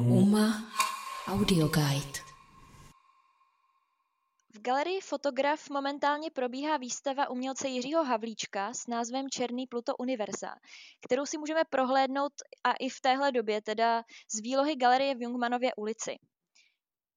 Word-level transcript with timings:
Uma 0.00 0.72
Audio 1.26 1.68
Guide. 1.68 2.18
V 4.54 4.60
galerii 4.60 5.00
Fotograf 5.00 5.70
momentálně 5.70 6.30
probíhá 6.30 6.76
výstava 6.76 7.30
umělce 7.30 7.68
Jiřího 7.68 8.04
Havlíčka 8.04 8.74
s 8.74 8.86
názvem 8.86 9.26
Černý 9.30 9.66
Pluto 9.66 9.96
Univerza, 9.96 10.54
kterou 11.06 11.26
si 11.26 11.38
můžeme 11.38 11.62
prohlédnout 11.70 12.32
a 12.64 12.72
i 12.72 12.88
v 12.88 13.00
téhle 13.00 13.32
době, 13.32 13.62
teda 13.62 14.02
z 14.34 14.40
výlohy 14.40 14.76
galerie 14.76 15.14
v 15.14 15.22
Jungmanově 15.22 15.70
ulici. 15.76 16.16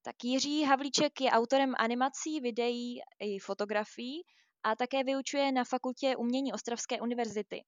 Tak 0.02 0.16
Jiří 0.24 0.64
Havlíček 0.64 1.22
je 1.22 1.32
autorem 1.32 1.74
animací, 1.78 2.40
videí 2.40 3.00
i 3.20 3.40
fotografií 3.40 4.24
a 4.64 4.76
také 4.76 5.04
vyučuje 5.04 5.52
na 5.52 5.64
fakultě 5.64 6.16
umění 6.16 6.54
Ostravské 6.54 7.02
univerzity. 7.02 7.62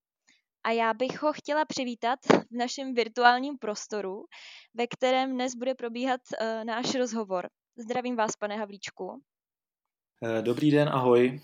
A 0.68 0.71
já 0.71 0.93
bych 0.93 1.21
ho 1.21 1.34
chtěla 1.34 1.65
přivítat 1.65 2.20
v 2.25 2.55
našem 2.57 2.93
virtuálním 2.93 3.57
prostoru, 3.57 4.25
ve 4.73 4.88
kterém 4.88 5.34
dnes 5.34 5.55
bude 5.55 5.75
probíhat 5.75 6.21
uh, 6.41 6.63
náš 6.63 6.95
rozhovor. 6.95 7.49
Zdravím 7.77 8.16
vás, 8.16 8.31
pane 8.39 8.58
Havlíčku. 8.58 9.22
Eh, 10.23 10.41
dobrý 10.41 10.72
den, 10.72 10.89
ahoj. 10.89 11.41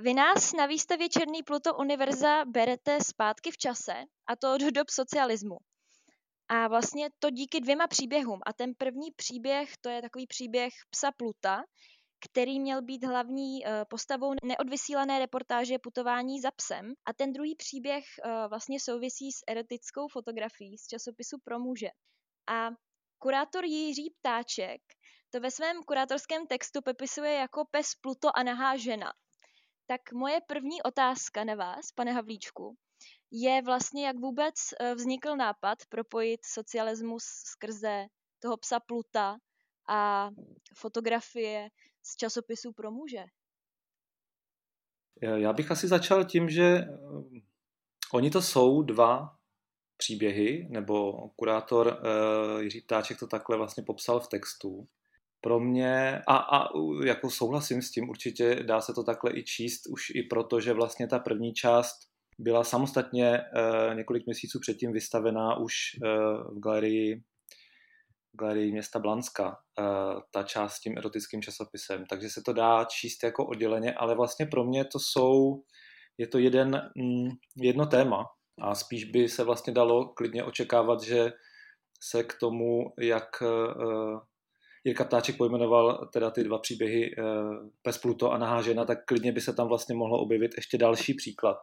Vy 0.00 0.14
nás 0.14 0.52
na 0.52 0.66
výstavě 0.66 1.08
Černý 1.08 1.42
Pluto 1.42 1.74
Univerza 1.74 2.44
berete 2.44 2.98
zpátky 3.00 3.50
v 3.50 3.56
čase, 3.56 3.94
a 4.26 4.36
to 4.36 4.54
od 4.54 4.60
dob 4.60 4.90
socialismu. 4.90 5.56
A 6.48 6.68
vlastně 6.68 7.08
to 7.18 7.30
díky 7.30 7.60
dvěma 7.60 7.86
příběhům. 7.86 8.40
A 8.46 8.52
ten 8.52 8.74
první 8.78 9.10
příběh, 9.16 9.76
to 9.80 9.88
je 9.88 10.02
takový 10.02 10.26
příběh 10.26 10.72
psa 10.90 11.10
Pluta, 11.16 11.62
který 12.24 12.60
měl 12.60 12.82
být 12.82 13.04
hlavní 13.04 13.66
eh, 13.66 13.84
postavou 13.84 14.34
neodvysílané 14.44 15.18
reportáže 15.18 15.78
Putování 15.78 16.40
za 16.40 16.50
psem. 16.50 16.92
A 17.06 17.12
ten 17.12 17.32
druhý 17.32 17.54
příběh 17.56 18.04
eh, 18.24 18.48
vlastně 18.48 18.80
souvisí 18.80 19.32
s 19.32 19.44
erotickou 19.48 20.08
fotografií 20.08 20.78
z 20.78 20.86
časopisu 20.86 21.36
Pro 21.44 21.58
muže. 21.58 21.88
A 22.46 22.70
kurátor 23.18 23.64
Jiří 23.64 24.14
Ptáček 24.20 24.80
to 25.30 25.40
ve 25.40 25.50
svém 25.50 25.82
kurátorském 25.82 26.46
textu 26.46 26.82
popisuje 26.82 27.32
jako 27.32 27.64
pes 27.70 27.94
Pluto 28.00 28.36
a 28.36 28.42
nahá 28.42 28.76
žena. 28.76 29.12
Tak 29.86 30.12
moje 30.12 30.40
první 30.40 30.82
otázka 30.82 31.44
na 31.44 31.54
vás, 31.54 31.92
pane 31.92 32.12
Havlíčku, 32.12 32.76
je 33.30 33.62
vlastně, 33.62 34.06
jak 34.06 34.16
vůbec 34.16 34.54
eh, 34.80 34.94
vznikl 34.94 35.36
nápad 35.36 35.78
propojit 35.88 36.44
socialismus 36.44 37.24
skrze 37.24 38.06
toho 38.38 38.56
psa 38.56 38.80
Pluta 38.80 39.36
a 39.88 40.30
fotografie 40.76 41.68
z 42.06 42.16
časopisů 42.16 42.72
pro 42.72 42.90
muže. 42.90 43.24
Já 45.22 45.52
bych 45.52 45.70
asi 45.70 45.88
začal 45.88 46.24
tím, 46.24 46.48
že 46.48 46.64
eh, 46.64 46.88
oni 48.12 48.30
to 48.30 48.42
jsou 48.42 48.82
dva 48.82 49.36
příběhy, 49.96 50.68
nebo 50.70 51.28
kurátor 51.36 51.86
uh, 51.86 52.62
Jiří 52.62 52.80
Ptáček 52.80 53.18
to 53.18 53.26
takhle 53.26 53.56
vlastně 53.56 53.82
popsal 53.82 54.20
v 54.20 54.28
textu. 54.28 54.88
Pro 55.40 55.60
mě, 55.60 56.22
a, 56.28 56.36
a 56.36 56.68
jako 57.04 57.30
souhlasím 57.30 57.82
s 57.82 57.90
tím, 57.90 58.08
určitě 58.08 58.54
dá 58.54 58.80
se 58.80 58.92
to 58.94 59.04
takhle 59.04 59.38
i 59.38 59.44
číst, 59.44 59.86
už 59.86 60.10
i 60.14 60.22
proto, 60.22 60.60
že 60.60 60.72
vlastně 60.72 61.08
ta 61.08 61.18
první 61.18 61.52
část 61.52 61.96
byla 62.38 62.64
samostatně 62.64 63.40
uh, 63.40 63.94
několik 63.94 64.26
měsíců 64.26 64.60
předtím 64.60 64.92
vystavená 64.92 65.56
už 65.56 65.76
v 66.52 66.58
galerii 66.58 67.22
galerii 68.34 68.72
města 68.72 68.98
Blanska, 68.98 69.46
uh, 69.48 70.20
ta 70.30 70.42
část 70.42 70.72
s 70.72 70.80
tím 70.80 70.98
erotickým 70.98 71.42
časopisem, 71.42 72.04
takže 72.10 72.28
se 72.28 72.42
to 72.46 72.52
dá 72.52 72.84
číst 72.84 73.22
jako 73.22 73.46
odděleně, 73.46 73.94
ale 73.94 74.14
vlastně 74.14 74.46
pro 74.46 74.64
mě 74.64 74.84
to 74.84 74.98
jsou, 74.98 75.62
je 76.18 76.26
to 76.26 76.38
jeden, 76.38 76.90
mm, 76.96 77.28
jedno 77.56 77.86
téma 77.86 78.26
a 78.60 78.74
spíš 78.74 79.04
by 79.04 79.28
se 79.28 79.44
vlastně 79.44 79.72
dalo 79.72 80.08
klidně 80.08 80.44
očekávat, 80.44 81.02
že 81.02 81.32
se 82.02 82.24
k 82.24 82.34
tomu, 82.40 82.92
jak 83.00 83.42
uh, 83.42 84.20
Jirka 84.84 85.04
Ptáček 85.04 85.36
pojmenoval 85.36 86.08
teda 86.12 86.30
ty 86.30 86.44
dva 86.44 86.58
příběhy 86.58 87.16
uh, 87.16 87.24
Pes 87.82 87.98
Pluto 87.98 88.30
a 88.30 88.38
Nahá 88.38 88.62
žena, 88.62 88.84
tak 88.84 89.04
klidně 89.04 89.32
by 89.32 89.40
se 89.40 89.52
tam 89.52 89.68
vlastně 89.68 89.94
mohlo 89.94 90.18
objevit 90.18 90.50
ještě 90.56 90.78
další 90.78 91.14
příklad 91.14 91.56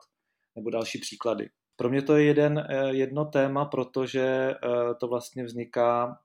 nebo 0.55 0.69
další 0.69 0.99
příklady. 0.99 1.49
Pro 1.75 1.89
mě 1.89 2.01
to 2.01 2.15
je 2.15 2.25
jeden, 2.25 2.67
jedno 2.89 3.25
téma, 3.25 3.65
protože 3.65 4.53
to 4.99 5.07
vlastně 5.07 5.43
vzniká 5.43 6.19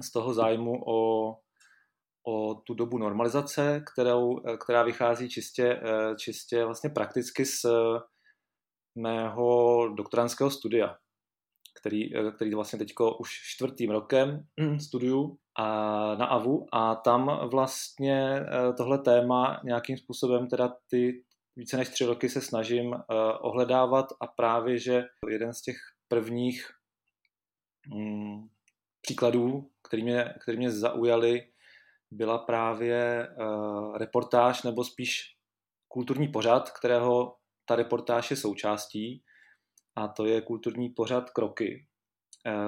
z 0.00 0.10
toho 0.12 0.34
zájmu 0.34 0.82
o, 0.86 1.30
o 2.26 2.54
tu 2.54 2.74
dobu 2.74 2.98
normalizace, 2.98 3.84
kterou, 3.92 4.40
která 4.64 4.82
vychází 4.82 5.28
čistě, 5.28 5.80
čistě 6.18 6.64
vlastně 6.64 6.90
prakticky 6.90 7.46
z 7.46 7.66
mého 8.98 9.88
doktorantského 9.88 10.50
studia, 10.50 10.96
který, 11.80 12.10
který 12.36 12.54
vlastně 12.54 12.78
teď 12.78 12.92
už 13.20 13.30
čtvrtým 13.54 13.90
rokem 13.90 14.46
studuju 14.84 15.38
a 15.58 15.66
na 16.14 16.26
AVU 16.26 16.66
a 16.72 16.94
tam 16.94 17.48
vlastně 17.50 18.40
tohle 18.76 18.98
téma 18.98 19.60
nějakým 19.64 19.96
způsobem 19.96 20.48
teda 20.48 20.76
ty 20.90 21.24
více 21.56 21.76
než 21.76 21.88
tři 21.88 22.04
roky 22.04 22.28
se 22.28 22.40
snažím 22.40 22.94
ohledávat 23.40 24.06
a 24.20 24.26
právě, 24.26 24.78
že 24.78 25.04
jeden 25.28 25.54
z 25.54 25.62
těch 25.62 25.76
prvních 26.08 26.70
mm, 27.94 28.48
příkladů, 29.02 29.70
který 29.92 30.02
mě, 30.02 30.34
který 30.42 30.58
mě 30.58 30.70
zaujaly, 30.70 31.48
byla 32.10 32.38
právě 32.38 33.28
uh, 33.28 33.96
reportáž 33.96 34.62
nebo 34.62 34.84
spíš 34.84 35.36
kulturní 35.88 36.28
pořad, 36.28 36.70
kterého 36.70 37.36
ta 37.64 37.76
reportáž 37.76 38.30
je 38.30 38.36
součástí 38.36 39.22
a 39.96 40.08
to 40.08 40.26
je 40.26 40.40
kulturní 40.40 40.88
pořad 40.88 41.30
Kroky, 41.30 41.86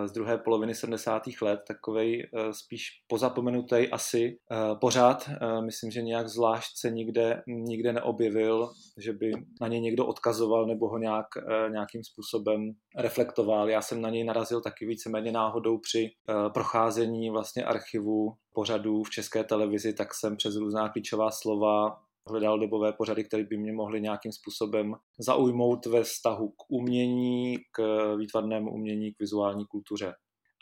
z 0.07 0.13
druhé 0.13 0.39
poloviny 0.39 0.75
70. 0.75 1.23
let, 1.43 1.61
takovej 1.69 2.23
eh, 2.23 2.53
spíš 2.53 2.89
pozapomenutý 3.07 3.89
asi 3.93 4.39
eh, 4.53 4.57
pořád. 4.81 5.31
Myslím, 5.65 5.91
že 5.91 6.03
nějak 6.03 6.29
zvlášť 6.29 6.71
se 6.77 6.91
nikde, 6.91 7.43
nikde 7.47 7.93
neobjevil, 7.93 8.71
že 8.99 9.13
by 9.13 9.33
na 9.61 9.69
něj 9.69 9.81
někdo 9.81 10.07
odkazoval 10.07 10.67
nebo 10.67 10.89
ho 10.89 10.99
nějak, 10.99 11.27
nějakým 11.71 12.05
způsobem 12.05 12.73
reflektoval. 12.99 13.71
Já 13.71 13.83
jsem 13.83 14.01
na 14.01 14.11
něj 14.11 14.25
narazil 14.25 14.61
taky 14.61 14.87
víceméně 14.87 15.33
náhodou 15.33 15.79
při 15.79 16.11
procházení 16.55 17.31
vlastně 17.31 17.65
archivu 17.65 18.35
pořadů 18.55 19.03
v 19.03 19.11
české 19.11 19.45
televizi, 19.45 19.93
tak 19.93 20.15
jsem 20.15 20.37
přes 20.37 20.57
různá 20.57 20.89
klíčová 20.89 21.31
slova 21.31 21.99
hledal 22.29 22.59
dobové 22.59 22.93
pořady, 22.93 23.25
které 23.25 23.45
by 23.45 23.57
mě 23.57 23.73
mohly 23.73 24.01
nějakým 24.01 24.33
způsobem 24.33 24.95
zaujmout 25.19 25.87
ve 25.87 26.03
vztahu 26.03 26.49
k 26.49 26.71
umění, 26.71 27.57
k 27.73 28.17
výtvarnému 28.17 28.71
umění, 28.71 29.13
k 29.13 29.21
vizuální 29.21 29.65
kultuře. 29.67 30.13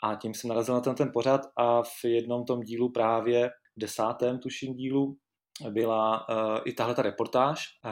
A 0.03 0.15
tím 0.15 0.33
jsem 0.33 0.47
narazil 0.47 0.75
na 0.75 0.81
ten, 0.81 0.95
ten 0.95 1.11
pořad 1.13 1.41
a 1.57 1.83
v 1.83 2.05
jednom 2.05 2.45
tom 2.45 2.61
dílu 2.61 2.91
právě, 2.91 3.49
v 3.49 3.79
desátém 3.79 4.39
tuším 4.39 4.73
dílu, 4.73 5.17
byla 5.69 6.29
uh, 6.29 6.59
i 6.65 6.73
tahle 6.73 6.95
ta 6.95 7.01
reportáž, 7.01 7.59
uh, 7.85 7.91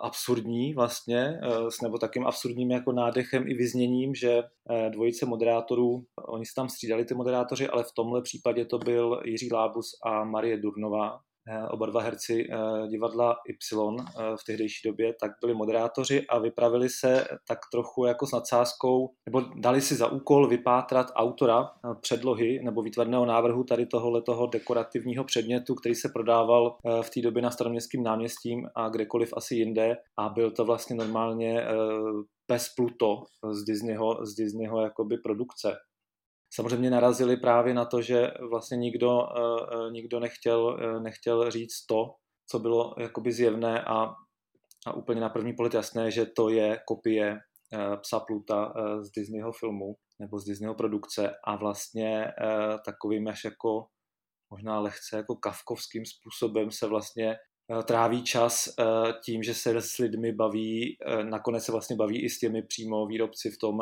absurdní 0.00 0.74
vlastně, 0.74 1.40
uh, 1.48 1.68
s 1.68 1.80
nebo 1.80 1.98
takým 1.98 2.26
absurdním 2.26 2.70
jako 2.70 2.92
nádechem 2.92 3.48
i 3.48 3.54
vyzněním, 3.54 4.14
že 4.14 4.42
uh, 4.42 4.90
dvojice 4.90 5.26
moderátorů, 5.26 6.04
oni 6.28 6.46
se 6.46 6.52
tam 6.56 6.68
střídali 6.68 7.04
ty 7.04 7.14
moderátoři, 7.14 7.68
ale 7.68 7.82
v 7.82 7.92
tomhle 7.96 8.22
případě 8.22 8.64
to 8.64 8.78
byl 8.78 9.20
Jiří 9.24 9.52
Lábus 9.52 9.86
a 10.06 10.24
Marie 10.24 10.56
Durnová, 10.56 11.18
oba 11.70 11.86
dva 11.86 12.02
herci 12.02 12.46
eh, 12.50 12.88
divadla 12.88 13.36
Y 13.48 13.56
eh, 14.00 14.36
v 14.40 14.44
tehdejší 14.46 14.88
době, 14.88 15.14
tak 15.20 15.30
byli 15.40 15.54
moderátoři 15.54 16.26
a 16.26 16.38
vypravili 16.38 16.88
se 16.88 17.24
tak 17.48 17.58
trochu 17.72 18.04
jako 18.04 18.26
s 18.26 18.32
nadsázkou, 18.32 19.10
nebo 19.26 19.40
dali 19.56 19.80
si 19.80 19.94
za 19.94 20.06
úkol 20.06 20.48
vypátrat 20.48 21.06
autora 21.14 21.70
předlohy 22.00 22.60
nebo 22.64 22.82
výtvarného 22.82 23.26
návrhu 23.26 23.64
tady 23.64 23.86
tohohle 23.86 24.22
toho 24.22 24.46
dekorativního 24.46 25.24
předmětu, 25.24 25.74
který 25.74 25.94
se 25.94 26.08
prodával 26.08 26.76
v 27.02 27.10
té 27.10 27.20
době 27.20 27.42
na 27.42 27.50
staroměstském 27.50 28.02
náměstím 28.02 28.68
a 28.74 28.88
kdekoliv 28.88 29.32
asi 29.36 29.54
jinde. 29.54 29.96
A 30.18 30.28
byl 30.28 30.50
to 30.50 30.64
vlastně 30.64 30.96
normálně 30.96 31.64
pes 32.46 32.68
Pluto 32.76 33.22
z 33.50 33.64
Disneyho, 33.64 34.26
z 34.26 34.34
Disneyho 34.34 34.80
jakoby 34.80 35.16
produkce 35.18 35.76
samozřejmě 36.54 36.90
narazili 36.90 37.36
právě 37.36 37.74
na 37.74 37.84
to, 37.84 38.02
že 38.02 38.30
vlastně 38.50 38.76
nikdo, 38.76 39.20
eh, 39.22 39.66
eh, 39.74 39.90
nikdo 39.90 40.20
nechtěl, 40.20 40.78
eh, 40.80 41.00
nechtěl 41.00 41.50
říct 41.50 41.86
to, 41.86 42.14
co 42.46 42.58
bylo 42.58 42.94
jakoby 42.98 43.32
zjevné 43.32 43.84
a, 43.84 44.14
a 44.86 44.92
úplně 44.96 45.20
na 45.20 45.28
první 45.28 45.52
pohled 45.52 45.74
jasné, 45.74 46.10
že 46.10 46.26
to 46.26 46.48
je 46.48 46.78
kopie 46.86 47.38
Psa 48.02 48.20
Pluta 48.20 48.72
z 49.00 49.10
Disneyho 49.10 49.52
filmu 49.52 49.94
nebo 50.18 50.38
z 50.38 50.44
Disneyho 50.44 50.74
produkce 50.74 51.34
a 51.44 51.56
vlastně 51.56 52.26
takovým 52.84 53.28
až 53.28 53.44
jako 53.44 53.86
možná 54.50 54.80
lehce 54.80 55.16
jako 55.16 55.36
kavkovským 55.36 56.02
způsobem 56.06 56.70
se 56.70 56.86
vlastně 56.86 57.36
tráví 57.84 58.24
čas 58.24 58.68
tím, 59.24 59.42
že 59.42 59.54
se 59.54 59.80
s 59.80 59.98
lidmi 59.98 60.32
baví, 60.32 60.96
nakonec 61.22 61.64
se 61.64 61.72
vlastně 61.72 61.96
baví 61.96 62.24
i 62.24 62.30
s 62.30 62.38
těmi 62.38 62.62
přímo 62.62 63.06
výrobci 63.06 63.50
v 63.50 63.58
tom 63.58 63.78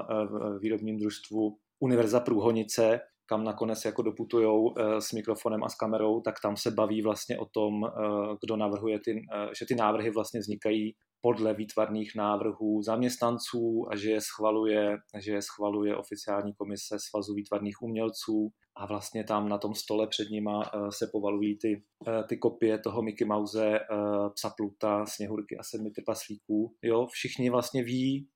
výrobním 0.61 0.99
družstvu 0.99 1.59
Univerza 1.81 2.21
Průhonice, 2.21 3.01
kam 3.29 3.45
nakonec 3.45 3.85
jako 3.85 4.03
doputujou 4.03 4.79
eh, 4.79 5.01
s 5.01 5.13
mikrofonem 5.13 5.65
a 5.65 5.69
s 5.69 5.75
kamerou, 5.75 6.21
tak 6.21 6.35
tam 6.43 6.57
se 6.57 6.71
baví 6.71 7.03
vlastně 7.03 7.39
o 7.39 7.47
tom, 7.47 7.85
eh, 7.85 7.91
kdo 8.45 8.57
navrhuje 8.57 8.99
ty, 9.05 9.11
eh, 9.13 9.49
že 9.59 9.67
ty 9.67 9.75
návrhy 9.75 10.11
vlastně 10.11 10.41
vznikají 10.41 10.95
podle 11.21 11.55
výtvarných 11.55 12.13
návrhů 12.17 12.83
zaměstnanců 12.83 13.87
a 13.91 13.97
že 13.97 14.11
je 14.11 14.21
schvaluje, 14.21 14.97
že 15.19 15.33
je 15.33 15.43
schvaluje 15.43 15.97
oficiální 15.97 16.53
komise 16.55 16.97
Svazu 17.11 17.35
výtvarných 17.35 17.83
umělců 17.83 18.49
a 18.77 18.87
vlastně 18.87 19.25
tam 19.25 19.49
na 19.49 19.59
tom 19.59 19.75
stole 19.75 20.07
před 20.07 20.31
nima 20.31 20.63
se 20.91 21.07
povalují 21.13 21.59
ty, 21.59 21.83
ty 22.29 22.37
kopie 22.37 22.79
toho 22.79 23.03
Mickey 23.03 23.27
Mouse, 23.27 23.81
Psa 24.35 24.51
Pluta, 24.57 25.07
Sněhurky 25.07 25.57
a 25.59 25.63
sedmi 25.63 25.91
trpaslíků. 25.91 26.75
Jo, 26.83 27.07
všichni 27.07 27.51
vlastně 27.51 27.83
ví, 27.83 28.29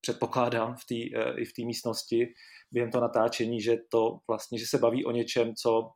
předpokládám 0.00 0.76
v 0.76 0.84
té 0.84 1.18
i 1.40 1.44
v 1.44 1.52
té 1.52 1.62
místnosti 1.64 2.34
během 2.72 2.90
toho 2.90 3.02
natáčení, 3.02 3.60
že 3.60 3.76
to 3.88 4.18
vlastně, 4.28 4.58
že 4.58 4.66
se 4.66 4.78
baví 4.78 5.04
o 5.04 5.10
něčem, 5.10 5.54
co, 5.54 5.90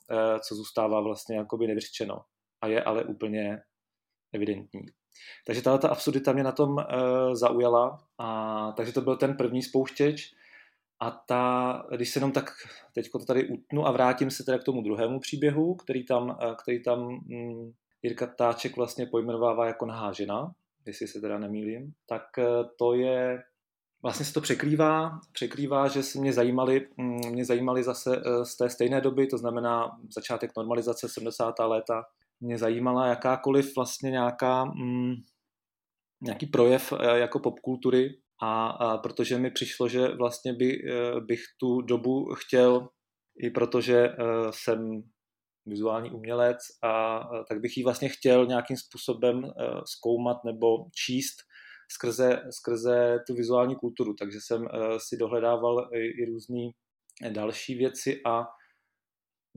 co 0.49 0.55
zůstává 0.55 1.01
vlastně 1.01 1.37
jakoby 1.37 1.67
nevyřčeno 1.67 2.21
a 2.61 2.67
je 2.67 2.83
ale 2.83 3.05
úplně 3.05 3.59
evidentní. 4.33 4.81
Takže 5.47 5.63
tato 5.63 5.91
absurdita 5.91 6.33
mě 6.33 6.43
na 6.43 6.53
tom 6.53 6.71
uh, 6.71 6.85
zaujala, 7.35 7.99
a, 8.19 8.73
takže 8.77 8.93
to 8.93 9.01
byl 9.01 9.17
ten 9.17 9.37
první 9.37 9.63
spouštěč. 9.63 10.35
A 11.01 11.11
ta, 11.11 11.87
když 11.97 12.11
se 12.11 12.17
jenom 12.19 12.33
tak 12.33 12.51
teď 12.95 13.11
to 13.11 13.19
tady 13.19 13.49
utnu 13.49 13.87
a 13.87 13.91
vrátím 13.91 14.31
se 14.31 14.45
teda 14.45 14.59
k 14.59 14.65
tomu 14.65 14.83
druhému 14.83 15.21
příběhu, 15.21 15.75
který 15.75 16.05
tam, 16.05 16.39
který 16.63 16.83
tam 16.83 17.07
um, 17.07 17.75
Jirka 18.03 18.27
Táček 18.27 18.77
vlastně 18.77 19.07
pojmenovává 19.07 19.67
jako 19.67 19.87
nahá 19.87 20.13
žena, 20.13 20.53
jestli 20.87 21.09
se 21.09 21.21
teda 21.21 21.39
nemýlím, 21.39 21.93
tak 22.07 22.23
to 22.79 22.95
je 22.95 23.43
vlastně 24.03 24.27
se 24.27 24.33
to 24.33 24.41
překrývá, 24.41 25.21
překrývá, 25.33 25.89
že 25.89 26.03
se 26.03 26.21
mě 26.21 26.33
zajímali, 26.33 26.89
mm, 26.97 27.31
mě 27.31 27.45
zajímali 27.45 27.83
zase 27.83 28.23
z 28.43 28.57
té 28.57 28.71
stejné 28.71 29.01
doby, 29.01 29.27
to 29.27 29.39
znamená 29.39 29.99
začátek 30.15 30.51
normalizace 30.57 31.09
70. 31.09 31.67
léta, 31.67 32.05
mě 32.41 32.59
zajímala 32.59 33.07
jakákoliv 33.07 33.77
vlastně 33.77 34.11
nějaká, 34.11 34.65
mm, 34.65 35.15
nějaký 36.21 36.47
projev 36.47 36.93
eh, 36.93 37.19
jako 37.19 37.39
popkultury, 37.39 38.19
a, 38.43 38.67
a 38.67 38.99
protože 38.99 39.39
mi 39.39 39.51
přišlo, 39.51 39.89
že 39.89 40.09
vlastně 40.09 40.53
by, 40.53 40.83
eh, 40.89 41.21
bych 41.21 41.41
tu 41.61 41.81
dobu 41.81 42.35
chtěl, 42.35 42.89
i 43.39 43.51
protože 43.51 44.09
jsem 44.51 45.03
vizuální 45.67 46.11
umělec, 46.11 46.59
a 46.83 47.21
tak 47.49 47.61
bych 47.61 47.77
ji 47.77 47.85
vlastně 47.85 48.09
chtěl 48.09 48.47
nějakým 48.47 48.77
způsobem 48.77 49.53
zkoumat 49.85 50.45
nebo 50.45 50.67
číst 50.95 51.37
skrze, 51.95 52.43
skrze 52.51 53.19
tu 53.27 53.35
vizuální 53.35 53.77
kulturu. 53.77 54.15
Takže 54.15 54.39
jsem 54.41 54.63
uh, 54.63 54.69
si 55.09 55.17
dohledával 55.17 55.89
i, 55.95 56.23
i 56.23 56.25
různé 56.25 56.71
další 57.33 57.75
věci 57.75 58.21
a 58.27 58.45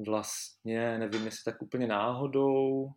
vlastně, 0.07 0.99
nevím, 0.99 1.25
jestli 1.25 1.43
tak 1.45 1.61
úplně 1.61 1.87
náhodou, 1.87 2.87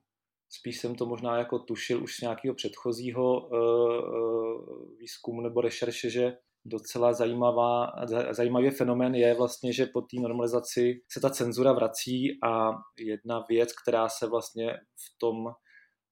spíš 0.50 0.81
jsem 0.81 0.94
to 0.94 1.06
možná 1.06 1.38
jako 1.38 1.58
tušil 1.58 2.02
už 2.02 2.17
z 2.17 2.20
nějakého 2.20 2.55
předchozího 2.55 3.49
uh, 3.49 4.99
výzkumu 4.99 5.40
nebo 5.40 5.61
rešerše, 5.61 6.11
že 6.11 6.32
docela 6.64 7.12
zajímavá, 7.12 7.87
zajímavý 8.31 8.70
fenomén 8.70 9.14
je 9.14 9.35
vlastně, 9.35 9.73
že 9.73 9.87
po 9.87 10.00
té 10.00 10.20
normalizaci 10.20 11.00
se 11.12 11.20
ta 11.20 11.31
cenzura 11.31 11.73
vrací 11.73 12.38
a 12.44 12.70
jedna 12.99 13.44
věc, 13.49 13.73
která 13.82 14.08
se 14.08 14.26
vlastně 14.26 14.73
v 14.75 15.19
tom 15.19 15.35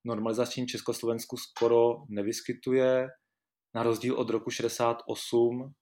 normalizačním 0.06 0.66
Československu 0.66 1.36
skoro 1.36 1.96
nevyskytuje, 2.08 3.08
na 3.76 3.82
rozdíl 3.82 4.14
od 4.14 4.30
roku 4.30 4.50
68, 4.50 5.72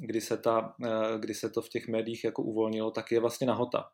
kdy 0.00 0.20
se, 0.20 0.36
ta, 0.36 0.74
eh, 0.84 1.18
kdy 1.18 1.34
se 1.34 1.50
to 1.50 1.62
v 1.62 1.68
těch 1.68 1.88
médiích 1.88 2.24
jako 2.24 2.42
uvolnilo, 2.42 2.90
tak 2.90 3.12
je 3.12 3.20
vlastně 3.20 3.46
nahota. 3.46 3.84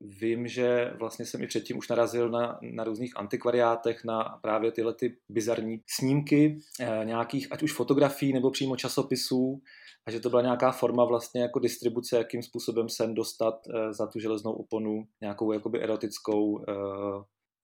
Vím, 0.00 0.48
že 0.48 0.90
vlastně 0.98 1.26
jsem 1.26 1.42
i 1.42 1.46
předtím 1.46 1.78
už 1.78 1.88
narazil 1.88 2.30
na, 2.30 2.58
na 2.62 2.84
různých 2.84 3.16
antikvariátech, 3.16 4.04
na 4.04 4.38
právě 4.42 4.72
tyhle 4.72 4.94
ty 4.94 5.16
bizarní 5.28 5.82
snímky 5.86 6.58
eh, 6.80 7.04
nějakých, 7.04 7.52
ať 7.52 7.62
už 7.62 7.72
fotografií 7.72 8.32
nebo 8.32 8.50
přímo 8.50 8.76
časopisů, 8.76 9.62
a 10.06 10.10
že 10.10 10.20
to 10.20 10.30
byla 10.30 10.42
nějaká 10.42 10.72
forma 10.72 11.04
vlastně 11.04 11.42
jako 11.42 11.58
distribuce, 11.58 12.16
jakým 12.16 12.42
způsobem 12.42 12.88
sem 12.88 13.14
dostat 13.14 13.54
eh, 13.68 13.92
za 13.92 14.06
tu 14.06 14.18
železnou 14.18 14.52
oponu 14.52 15.04
nějakou 15.20 15.52
jakoby 15.52 15.82
erotickou, 15.82 16.64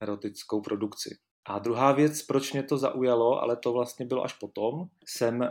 erotickou 0.03 0.61
produkci. 0.61 1.19
A 1.49 1.59
druhá 1.59 1.93
věc, 1.93 2.23
proč 2.23 2.53
mě 2.53 2.63
to 2.63 2.79
zaujalo, 2.79 3.43
ale 3.43 3.57
to 3.57 3.73
vlastně 3.73 4.07
bylo 4.07 4.25
až 4.25 4.33
potom, 4.33 4.85
jsem 5.07 5.43
eh, 5.43 5.49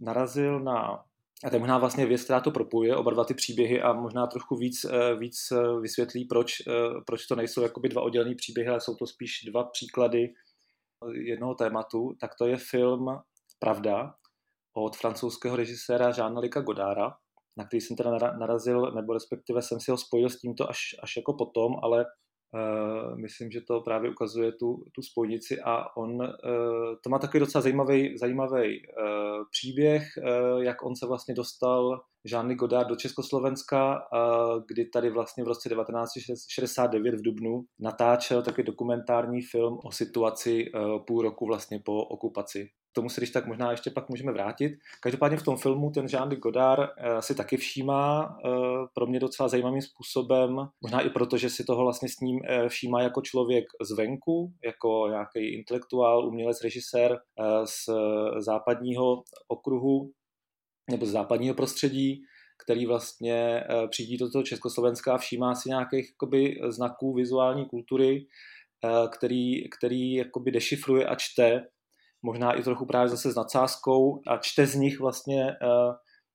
narazil 0.00 0.60
na 0.60 1.04
a 1.44 1.50
to 1.50 1.56
je 1.56 1.60
možná 1.60 1.78
vlastně 1.78 2.06
věc, 2.06 2.24
která 2.24 2.40
to 2.40 2.50
propojuje, 2.50 2.96
oba 2.96 3.10
dva 3.10 3.24
ty 3.24 3.34
příběhy 3.34 3.82
a 3.82 3.92
možná 3.92 4.26
trošku 4.26 4.56
víc, 4.56 4.84
eh, 4.84 5.14
víc 5.14 5.36
eh, 5.52 5.80
vysvětlí, 5.80 6.24
proč, 6.24 6.54
proč 7.06 7.26
to 7.26 7.36
nejsou 7.36 7.62
jakoby 7.62 7.88
dva 7.88 8.02
oddělené 8.02 8.34
příběhy, 8.34 8.70
ale 8.70 8.80
jsou 8.80 8.94
to 8.94 9.06
spíš 9.06 9.44
dva 9.46 9.64
příklady 9.64 10.34
jednoho 11.12 11.54
tématu. 11.54 12.12
Tak 12.20 12.30
to 12.38 12.46
je 12.46 12.56
film 12.56 13.06
Pravda 13.58 14.14
od 14.76 14.96
francouzského 14.96 15.56
režiséra 15.56 16.12
Jeana 16.16 16.40
Lika 16.40 16.60
Godára, 16.60 17.16
na 17.56 17.64
který 17.66 17.80
jsem 17.80 17.96
teda 17.96 18.10
narazil, 18.38 18.92
nebo 18.94 19.12
respektive 19.12 19.62
jsem 19.62 19.80
si 19.80 19.90
ho 19.90 19.96
spojil 19.96 20.30
s 20.30 20.38
tímto 20.38 20.70
až, 20.70 20.80
až 21.02 21.16
jako 21.16 21.32
potom, 21.32 21.72
ale 21.82 22.06
myslím, 23.14 23.50
že 23.50 23.60
to 23.60 23.80
právě 23.80 24.10
ukazuje 24.10 24.52
tu, 24.52 24.84
tu 24.92 25.02
spojnici 25.02 25.60
a 25.60 25.96
on 25.96 26.10
uh, 26.10 26.28
to 27.04 27.10
má 27.10 27.18
takový 27.18 27.40
docela 27.40 27.62
zajímavý, 27.62 28.18
zajímavý 28.18 28.82
uh, 28.82 29.44
příběh, 29.50 30.02
jak 30.58 30.82
on 30.82 30.96
se 30.96 31.06
vlastně 31.06 31.34
dostal 31.34 32.00
Jean 32.24 32.54
Godard 32.54 32.88
do 32.88 32.96
Československa, 32.96 34.02
kdy 34.68 34.84
tady 34.84 35.10
vlastně 35.10 35.44
v 35.44 35.46
roce 35.46 35.68
1969 35.68 37.14
v 37.14 37.22
Dubnu 37.22 37.60
natáčel 37.78 38.42
takový 38.42 38.64
dokumentární 38.64 39.42
film 39.42 39.78
o 39.84 39.92
situaci 39.92 40.64
půl 41.06 41.22
roku 41.22 41.46
vlastně 41.46 41.80
po 41.84 42.04
okupaci 42.04 42.68
tomu 42.98 43.08
se 43.08 43.20
když 43.20 43.30
tak 43.30 43.46
možná 43.46 43.70
ještě 43.70 43.90
pak 43.90 44.08
můžeme 44.08 44.32
vrátit. 44.32 44.72
Každopádně 45.00 45.38
v 45.38 45.42
tom 45.42 45.56
filmu 45.56 45.90
ten 45.90 46.06
Jean 46.12 46.28
de 46.28 46.36
Godard 46.36 46.90
eh, 46.98 47.22
si 47.22 47.34
taky 47.34 47.56
všímá 47.56 48.36
eh, 48.44 48.48
pro 48.94 49.06
mě 49.06 49.20
docela 49.20 49.48
zajímavým 49.48 49.82
způsobem, 49.82 50.56
možná 50.80 51.00
i 51.00 51.10
proto, 51.10 51.36
že 51.36 51.50
si 51.50 51.64
toho 51.64 51.82
vlastně 51.82 52.08
s 52.08 52.20
ním 52.20 52.40
eh, 52.44 52.68
všímá 52.68 53.02
jako 53.02 53.22
člověk 53.22 53.64
zvenku, 53.82 54.52
jako 54.64 55.08
nějaký 55.08 55.54
intelektuál, 55.54 56.26
umělec, 56.26 56.62
režisér 56.64 57.18
z 57.64 57.88
západního 58.38 59.22
okruhu 59.48 60.10
nebo 60.90 61.06
z 61.06 61.10
západního 61.10 61.54
prostředí, 61.54 62.22
který 62.64 62.86
vlastně 62.86 63.64
přijdí 63.90 64.16
do 64.16 64.30
toho 64.30 64.44
Československa 64.44 65.14
a 65.14 65.18
všímá 65.18 65.54
si 65.54 65.68
nějakých 65.68 66.10
jakoby, 66.10 66.58
znaků 66.68 67.14
vizuální 67.14 67.66
kultury, 67.66 68.26
který, 69.10 69.68
který 69.68 70.14
jakoby 70.14 70.50
dešifruje 70.50 71.06
a 71.06 71.14
čte 71.14 71.62
možná 72.22 72.52
i 72.52 72.62
trochu 72.62 72.86
právě 72.86 73.08
zase 73.08 73.32
s 73.32 73.36
nadsázkou 73.36 74.20
a 74.26 74.36
čte 74.36 74.66
z 74.66 74.74
nich 74.74 75.00
vlastně 75.00 75.50
eh, 75.50 75.92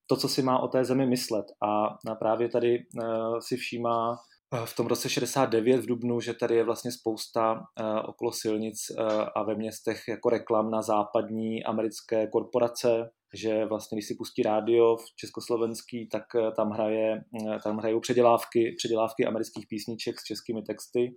to, 0.07 0.17
co 0.17 0.29
si 0.29 0.41
má 0.41 0.59
o 0.59 0.67
té 0.67 0.85
zemi 0.85 1.05
myslet. 1.05 1.45
A 1.63 1.97
právě 2.15 2.49
tady 2.49 2.75
eh, 2.75 3.07
si 3.39 3.57
všímá 3.57 4.15
eh, 4.53 4.65
v 4.65 4.75
tom 4.75 4.87
roce 4.87 5.09
69 5.09 5.81
v 5.81 5.85
Dubnu, 5.85 6.19
že 6.19 6.33
tady 6.33 6.55
je 6.55 6.63
vlastně 6.63 6.91
spousta 6.91 7.61
okolo 8.05 8.31
silnic 8.31 8.77
a 9.35 9.43
ve 9.43 9.55
městech 9.55 10.07
jako 10.07 10.29
reklam 10.29 10.71
na 10.71 10.81
západní 10.81 11.63
americké 11.63 12.27
korporace, 12.27 13.09
že 13.33 13.65
vlastně 13.65 13.95
když 13.95 14.07
si 14.07 14.15
pustí 14.15 14.43
rádio 14.43 14.95
v 14.95 15.05
československý, 15.15 16.09
tak 16.11 16.23
tam, 16.55 16.69
hraje, 16.69 17.21
tam 17.63 17.77
hrajou 17.77 17.99
předělávky, 17.99 18.75
předělávky 18.77 19.25
amerických 19.25 19.67
písniček 19.67 20.19
s 20.19 20.23
českými 20.23 20.61
texty 20.61 21.15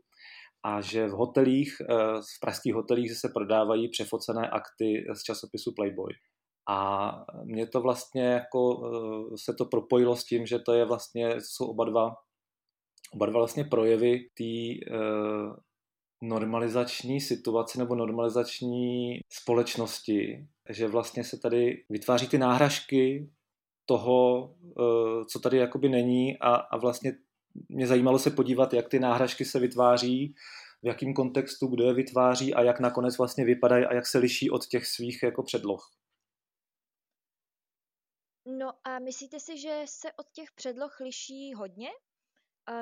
a 0.67 0.81
že 0.81 1.07
v 1.07 1.11
hotelích, 1.11 1.77
eh, 1.81 1.95
v 2.37 2.41
pražských 2.41 2.75
hotelích 2.75 3.13
se 3.13 3.29
prodávají 3.29 3.89
přefocené 3.89 4.51
akty 4.51 5.07
z 5.15 5.23
časopisu 5.23 5.73
Playboy. 5.77 6.15
A 6.69 7.11
mě 7.45 7.67
to 7.67 7.81
vlastně 7.81 8.23
jako 8.23 8.61
eh, 8.87 9.39
se 9.39 9.55
to 9.55 9.65
propojilo 9.65 10.17
s 10.17 10.25
tím, 10.25 10.47
že 10.47 10.59
to 10.59 10.73
je 10.73 10.85
vlastně, 10.85 11.35
jsou 11.39 11.67
oba 11.67 11.85
dva, 11.85 12.15
oba 13.13 13.27
dva 13.27 13.39
vlastně 13.39 13.65
projevy 13.65 14.19
té 14.39 14.45
eh, 14.45 15.57
normalizační 16.23 17.21
situace 17.21 17.79
nebo 17.79 17.95
normalizační 17.95 19.21
společnosti, 19.33 20.47
že 20.69 20.89
vlastně 20.89 21.25
se 21.25 21.39
tady 21.39 21.85
vytváří 21.91 22.29
ty 22.29 22.39
náhražky 22.39 23.31
toho, 23.89 24.55
co 25.33 25.41
tady 25.41 25.57
jakoby 25.57 25.89
není 25.89 26.39
a, 26.39 26.55
a 26.55 26.77
vlastně 26.77 27.13
mě 27.69 27.87
zajímalo 27.87 28.19
se 28.19 28.31
podívat, 28.31 28.73
jak 28.73 28.89
ty 28.89 28.99
náhražky 28.99 29.45
se 29.45 29.59
vytváří, 29.61 30.35
v 30.83 30.87
jakém 30.87 31.15
kontextu, 31.15 31.67
kdo 31.67 31.85
je 31.85 31.95
vytváří 31.95 32.55
a 32.55 32.63
jak 32.63 32.81
nakonec 32.81 33.19
vlastně 33.19 33.45
vypadají 33.45 33.85
a 33.85 33.95
jak 33.95 34.07
se 34.07 34.19
liší 34.19 34.51
od 34.51 34.67
těch 34.67 34.87
svých 34.87 35.23
jako 35.23 35.43
předloh. 35.43 35.91
No 38.47 38.73
a 38.85 38.99
myslíte 38.99 39.41
si, 39.41 39.59
že 39.59 39.83
se 39.85 40.13
od 40.13 40.27
těch 40.33 40.53
předloh 40.53 41.01
liší 41.01 41.55
hodně? 41.55 41.89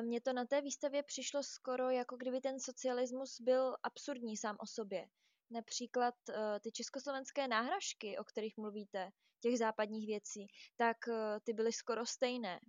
Mně 0.01 0.21
to 0.21 0.33
na 0.33 0.45
té 0.45 0.61
výstavě 0.61 1.03
přišlo 1.03 1.43
skoro, 1.43 1.91
jako 1.91 2.17
kdyby 2.17 2.41
ten 2.41 2.61
socialismus 2.61 3.41
byl 3.41 3.77
absurdní 3.83 4.37
sám 4.37 4.57
o 4.61 4.67
sobě. 4.67 5.07
Například 5.51 6.15
uh, 6.29 6.35
ty 6.63 6.73
československé 6.73 7.49
náhražky, 7.49 8.19
o 8.19 8.25
kterých 8.25 8.57
mluvíte, 8.57 9.11
těch 9.41 9.59
západních 9.59 10.07
věcí, 10.07 10.47
tak 10.77 10.97
uh, 11.09 11.15
ty 11.43 11.53
byly 11.53 11.73
skoro 11.73 12.07
stejné. 12.07 12.61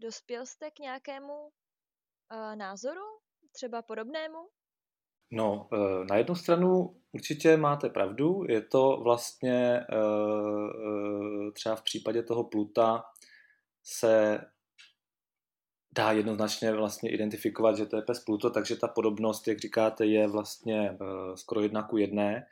Dospěl 0.00 0.46
jste 0.46 0.70
k 0.70 0.78
nějakému 0.78 1.42
uh, 1.42 2.56
názoru, 2.56 3.00
třeba 3.52 3.82
podobnému? 3.82 4.38
No, 5.30 5.68
eh, 5.72 6.04
na 6.04 6.16
jednu 6.16 6.34
stranu 6.34 6.96
určitě 7.12 7.56
máte 7.56 7.88
pravdu, 7.88 8.44
je 8.48 8.62
to 8.62 9.00
vlastně 9.02 9.80
eh, 9.80 11.52
třeba 11.52 11.76
v 11.76 11.82
případě 11.82 12.22
toho 12.22 12.44
Pluta 12.44 13.04
se 13.84 14.40
dá 15.94 16.12
jednoznačně 16.12 16.72
vlastně 16.72 17.10
identifikovat, 17.10 17.76
že 17.76 17.86
to 17.86 17.96
je 17.96 18.02
pes 18.02 18.24
Pluto, 18.24 18.50
takže 18.50 18.76
ta 18.76 18.88
podobnost, 18.88 19.48
jak 19.48 19.58
říkáte, 19.58 20.06
je 20.06 20.28
vlastně 20.28 20.98
skoro 21.34 21.60
jedna 21.60 21.82
ku 21.82 21.96
jedné. 21.96 22.46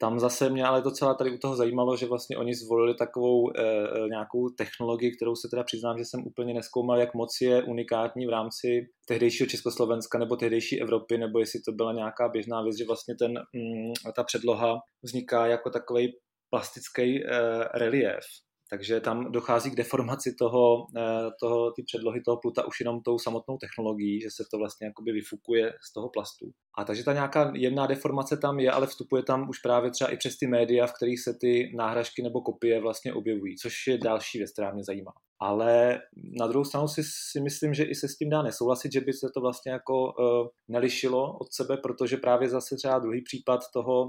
Tam 0.00 0.18
zase 0.20 0.50
mě 0.50 0.64
ale 0.64 0.82
docela 0.82 1.14
tady 1.14 1.30
u 1.30 1.38
toho 1.38 1.56
zajímalo, 1.56 1.96
že 1.96 2.06
vlastně 2.06 2.36
oni 2.36 2.54
zvolili 2.54 2.94
takovou 2.94 3.50
e, 3.50 3.62
nějakou 4.08 4.48
technologii, 4.48 5.16
kterou 5.16 5.34
se 5.34 5.48
teda 5.50 5.64
přiznám, 5.64 5.98
že 5.98 6.04
jsem 6.04 6.26
úplně 6.26 6.54
neskoumal, 6.54 6.98
jak 6.98 7.14
moc 7.14 7.30
je 7.42 7.62
unikátní 7.62 8.26
v 8.26 8.30
rámci 8.30 8.86
tehdejšího 9.08 9.46
Československa 9.46 10.18
nebo 10.18 10.36
tehdejší 10.36 10.80
Evropy, 10.80 11.18
nebo 11.18 11.38
jestli 11.38 11.60
to 11.60 11.72
byla 11.72 11.92
nějaká 11.92 12.28
běžná 12.28 12.62
věc, 12.62 12.78
že 12.78 12.84
vlastně 12.86 13.14
ten, 13.18 13.32
mm, 13.32 13.92
ta 14.16 14.24
předloha 14.24 14.78
vzniká 15.02 15.46
jako 15.46 15.70
takový 15.70 16.12
plastický 16.50 17.24
e, 17.24 17.28
relief. 17.74 18.24
Takže 18.70 19.00
tam 19.00 19.32
dochází 19.32 19.70
k 19.70 19.74
deformaci 19.74 20.34
toho, 20.38 20.86
eh, 20.96 21.30
toho, 21.40 21.72
ty 21.72 21.82
předlohy 21.82 22.20
toho 22.20 22.36
pluta 22.36 22.66
už 22.66 22.80
jenom 22.80 23.02
tou 23.02 23.18
samotnou 23.18 23.58
technologií, 23.58 24.20
že 24.20 24.28
se 24.30 24.44
to 24.50 24.58
vlastně 24.58 24.86
jakoby 24.86 25.12
vyfukuje 25.12 25.72
z 25.90 25.92
toho 25.92 26.08
plastu. 26.08 26.50
A 26.78 26.84
takže 26.84 27.04
ta 27.04 27.12
nějaká 27.12 27.52
jemná 27.54 27.86
deformace 27.86 28.36
tam 28.36 28.60
je, 28.60 28.70
ale 28.70 28.86
vstupuje 28.86 29.22
tam 29.22 29.48
už 29.48 29.58
právě 29.58 29.90
třeba 29.90 30.10
i 30.10 30.16
přes 30.16 30.38
ty 30.38 30.46
média, 30.46 30.86
v 30.86 30.92
kterých 30.92 31.20
se 31.20 31.34
ty 31.40 31.72
náhražky 31.76 32.22
nebo 32.22 32.40
kopie 32.40 32.80
vlastně 32.80 33.14
objevují, 33.14 33.56
což 33.56 33.86
je 33.86 33.98
další 33.98 34.38
věc, 34.38 34.52
která 34.52 34.72
mě 34.74 34.84
zajímá. 34.84 35.12
Ale 35.40 36.00
na 36.40 36.46
druhou 36.46 36.64
stranu 36.64 36.88
si, 36.88 37.02
si 37.04 37.40
myslím, 37.40 37.74
že 37.74 37.84
i 37.84 37.94
se 37.94 38.08
s 38.08 38.16
tím 38.16 38.30
dá 38.30 38.42
nesouhlasit, 38.42 38.92
že 38.92 39.00
by 39.00 39.12
se 39.12 39.26
to 39.34 39.40
vlastně 39.40 39.72
jako 39.72 40.04
uh, 40.04 40.48
nelišilo 40.68 41.38
od 41.38 41.52
sebe, 41.52 41.76
protože 41.76 42.16
právě 42.16 42.48
zase 42.48 42.76
třeba 42.76 42.98
druhý 42.98 43.22
případ 43.22 43.60
toho 43.72 44.08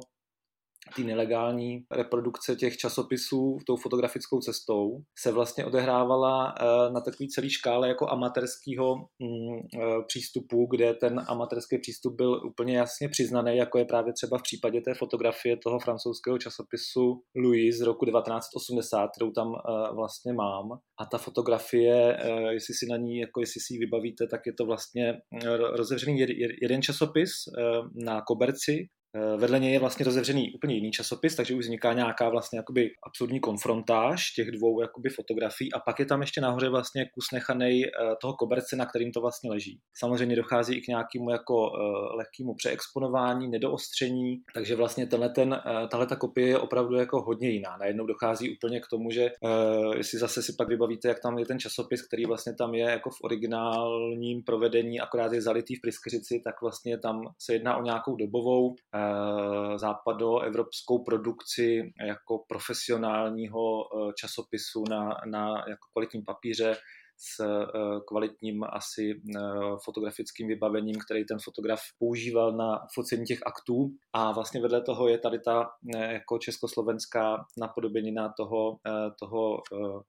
ty 0.96 1.04
nelegální 1.04 1.84
reprodukce 1.92 2.56
těch 2.56 2.78
časopisů 2.78 3.58
tou 3.68 3.76
fotografickou 3.76 4.40
cestou 4.40 5.02
se 5.20 5.32
vlastně 5.32 5.66
odehrávala 5.66 6.56
eh, 6.60 6.92
na 6.92 7.02
takový 7.02 7.30
celý 7.30 7.50
škále 7.50 7.88
jako 7.88 8.10
amatérského 8.10 8.96
mm, 8.96 9.58
eh, 9.58 10.04
přístupu, 10.08 10.68
kde 10.72 10.94
ten 10.94 11.22
amatérský 11.28 11.78
přístup 11.78 12.16
byl 12.16 12.42
úplně 12.46 12.78
jasně 12.78 13.10
přiznaný, 13.10 13.58
jako 13.58 13.78
je 13.78 13.86
právě 13.86 14.14
třeba 14.14 14.38
v 14.38 14.42
případě 14.42 14.82
té 14.82 14.94
fotografie 14.94 15.58
toho 15.58 15.80
francouzského 15.80 16.38
časopisu 16.38 17.22
Louis 17.36 17.78
z 17.78 17.82
roku 17.82 18.06
1980, 18.06 19.10
kterou 19.16 19.32
tam 19.32 19.48
eh, 19.56 19.96
vlastně 19.96 20.34
mám. 20.34 20.72
A 21.00 21.06
ta 21.06 21.18
fotografie, 21.18 22.18
jestli 22.50 22.74
si 22.74 22.86
na 22.90 22.98
ní, 22.98 23.18
jako 23.18 23.40
jestli 23.40 23.62
si 23.62 23.74
ji 23.74 23.80
vybavíte, 23.80 24.28
tak 24.28 24.42
je 24.46 24.54
to 24.54 24.66
vlastně 24.66 25.14
rozevřený 25.74 26.26
jeden 26.62 26.82
časopis 26.82 27.32
na 28.06 28.22
koberci 28.22 28.88
vedle 29.38 29.60
něj 29.60 29.74
je 29.74 29.80
vlastně 29.80 30.06
rozevřený 30.06 30.54
úplně 30.54 30.76
jiný 30.76 30.92
časopis, 30.92 31.36
takže 31.36 31.56
už 31.56 31.66
vzniká 31.66 31.94
nějaká 31.94 32.30
vlastně 32.30 32.60
jakoby 32.60 32.90
absurdní 33.08 33.40
konfrontáž 33.40 34.32
těch 34.32 34.52
dvou 34.52 34.82
jakoby 34.82 35.10
fotografií 35.10 35.74
a 35.74 35.80
pak 35.80 36.00
je 36.00 36.06
tam 36.06 36.22
ještě 36.22 36.42
nahoře 36.42 36.70
vlastně 36.70 37.06
kus 37.06 37.26
nechanej 37.34 37.84
eh, 37.84 38.16
toho 38.22 38.34
koberce, 38.34 38.76
na 38.76 38.86
kterým 38.86 39.12
to 39.12 39.22
vlastně 39.22 39.50
leží. 39.50 39.80
Samozřejmě 39.98 40.36
dochází 40.36 40.76
i 40.76 40.82
k 40.82 40.88
nějakému 40.88 41.30
jako 41.30 41.56
uh, 41.56 42.16
lehkému 42.16 42.54
přeexponování, 42.54 43.50
nedoostření, 43.50 44.42
takže 44.54 44.76
vlastně 44.76 45.08
tenhle 45.08 45.30
ten, 45.30 45.62
tahle 45.92 46.08
ta 46.08 46.16
kopie 46.16 46.48
je 46.48 46.58
opravdu 46.58 46.96
jako 46.96 47.22
hodně 47.22 47.50
jiná. 47.50 47.78
Najednou 47.78 48.06
dochází 48.06 48.56
úplně 48.56 48.80
k 48.80 48.88
tomu, 48.88 49.12
že 49.12 49.32
jestli 49.98 50.20
zase 50.20 50.44
si 50.44 50.54
pak 50.58 50.68
vybavíte, 50.68 51.08
jak 51.08 51.20
tam 51.20 51.38
je 51.40 51.46
ten 51.46 51.60
časopis, 51.60 52.08
který 52.08 52.26
vlastně 52.26 52.54
tam 52.54 52.74
je 52.74 52.86
jako 52.86 53.10
v 53.10 53.24
originálním 53.24 54.44
provedení, 54.44 55.00
akorát 55.00 55.34
je 55.34 55.42
zalitý 55.42 55.76
v 55.76 55.82
pryskyřici, 55.82 56.42
tak 56.44 56.62
vlastně 56.62 56.98
tam 56.98 57.22
se 57.40 57.54
jedná 57.54 57.78
o 57.78 57.84
nějakou 57.84 58.16
dobovou 58.16 58.76
Eh, 58.96 59.01
západoevropskou 59.78 61.04
produkci 61.04 61.94
jako 62.08 62.44
profesionálního 62.48 63.84
eh, 63.84 64.14
časopisu 64.14 64.84
na, 64.90 65.22
na 65.26 65.48
jako 65.50 65.88
kvalitním 65.94 66.26
papíře 66.26 66.76
s 67.24 67.40
eh, 67.40 68.00
kvalitním 68.08 68.64
asi 68.64 69.22
fotografickým 69.86 70.48
vybavením, 70.48 70.96
který 71.06 71.26
ten 71.26 71.38
fotograf 71.44 71.80
používal 72.00 72.52
na 72.52 72.88
focení 72.94 73.26
těch 73.26 73.40
aktů. 73.46 73.92
A 74.14 74.32
vlastně 74.32 74.62
vedle 74.62 74.82
toho 74.82 75.08
je 75.08 75.18
tady 75.18 75.40
ta 75.40 75.70
jako 75.92 76.38
československá 76.38 77.46
napodobenina 77.60 78.34
toho, 78.38 78.78
toho 79.20 79.62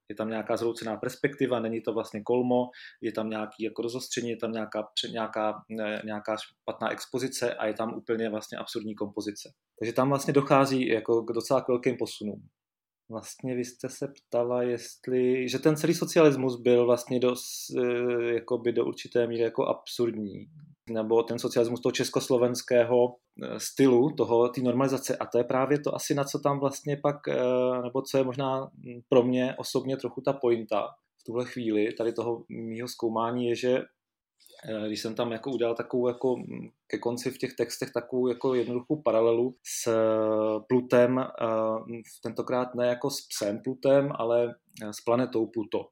je 0.09 0.17
tam 0.17 0.29
nějaká 0.29 0.57
zroucená 0.57 0.97
perspektiva, 0.97 1.61
není 1.61 1.81
to 1.81 1.93
vlastně 1.93 2.23
kolmo, 2.23 2.71
je 3.01 3.13
tam 3.13 3.31
nějaký 3.31 3.65
jako 3.65 3.83
rozostření, 3.83 4.31
je 4.31 4.37
tam 4.37 4.53
nějaká, 4.53 4.89
nějaká, 5.13 5.63
nějaká 6.05 6.37
špatná 6.37 6.91
expozice 6.93 7.55
a 7.55 7.67
je 7.67 7.75
tam 7.75 7.95
úplně 7.95 8.31
vlastně 8.31 8.59
absurdní 8.59 8.95
kompozice. 8.95 9.53
Takže 9.79 9.93
tam 9.93 10.09
vlastně 10.09 10.33
dochází 10.33 10.89
jako 10.89 11.23
k 11.23 11.33
docela 11.33 11.65
velkým 11.69 11.97
posunům. 11.97 12.49
Vlastně 13.11 13.55
vy 13.55 13.65
jste 13.65 13.89
se 13.89 14.09
ptala, 14.09 14.63
jestli, 14.63 15.49
že 15.49 15.59
ten 15.59 15.77
celý 15.77 15.95
socialismus 15.95 16.61
byl 16.61 16.87
vlastně 16.87 17.21
jako 18.35 18.59
by 18.59 18.73
do 18.73 18.85
určité 18.85 19.27
míry 19.27 19.43
jako 19.43 19.67
absurdní, 19.67 20.47
nebo 20.91 21.23
ten 21.23 21.39
socialismus 21.39 21.81
toho 21.81 21.93
československého 21.93 23.17
eh, 23.43 23.61
stylu, 23.61 24.11
toho, 24.11 24.49
té 24.49 24.61
normalizace. 24.61 25.17
A 25.17 25.27
to 25.27 25.39
je 25.39 25.45
právě 25.45 25.79
to 25.79 25.95
asi, 25.95 26.15
na 26.15 26.25
co 26.25 26.39
tam 26.39 26.61
vlastně 26.61 26.97
pak, 26.97 27.29
eh, 27.29 27.83
nebo 27.83 28.03
co 28.03 28.19
je 28.19 28.25
možná 28.25 28.71
pro 29.09 29.23
mě 29.23 29.55
osobně 29.59 29.97
trochu 29.97 30.21
ta 30.21 30.33
pointa 30.33 30.89
v 31.21 31.25
tuhle 31.25 31.45
chvíli, 31.45 31.93
tady 31.93 32.13
toho 32.13 32.45
mýho 32.49 32.89
zkoumání, 32.89 33.47
je, 33.47 33.57
že 33.57 33.83
když 34.87 35.01
jsem 35.01 35.15
tam 35.15 35.33
jako 35.33 35.51
udělal 35.51 35.75
takovou 35.75 36.09
jako 36.09 36.37
mm, 36.37 36.69
ke 36.87 36.99
konci 36.99 37.31
v 37.31 37.39
těch 37.39 37.55
textech 37.55 37.91
takovou 37.93 38.29
jako 38.29 38.55
jednoduchou 38.55 39.03
paralelu 39.03 39.57
s 39.63 39.87
eh, 39.87 40.61
Plutem, 40.69 41.19
eh, 41.19 41.27
tentokrát 42.23 42.75
ne 42.75 42.87
jako 42.87 43.11
s 43.11 43.27
psem 43.27 43.63
Plutem, 43.63 44.13
ale 44.15 44.55
s 44.91 45.01
planetou 45.01 45.47
Pluto. 45.47 45.89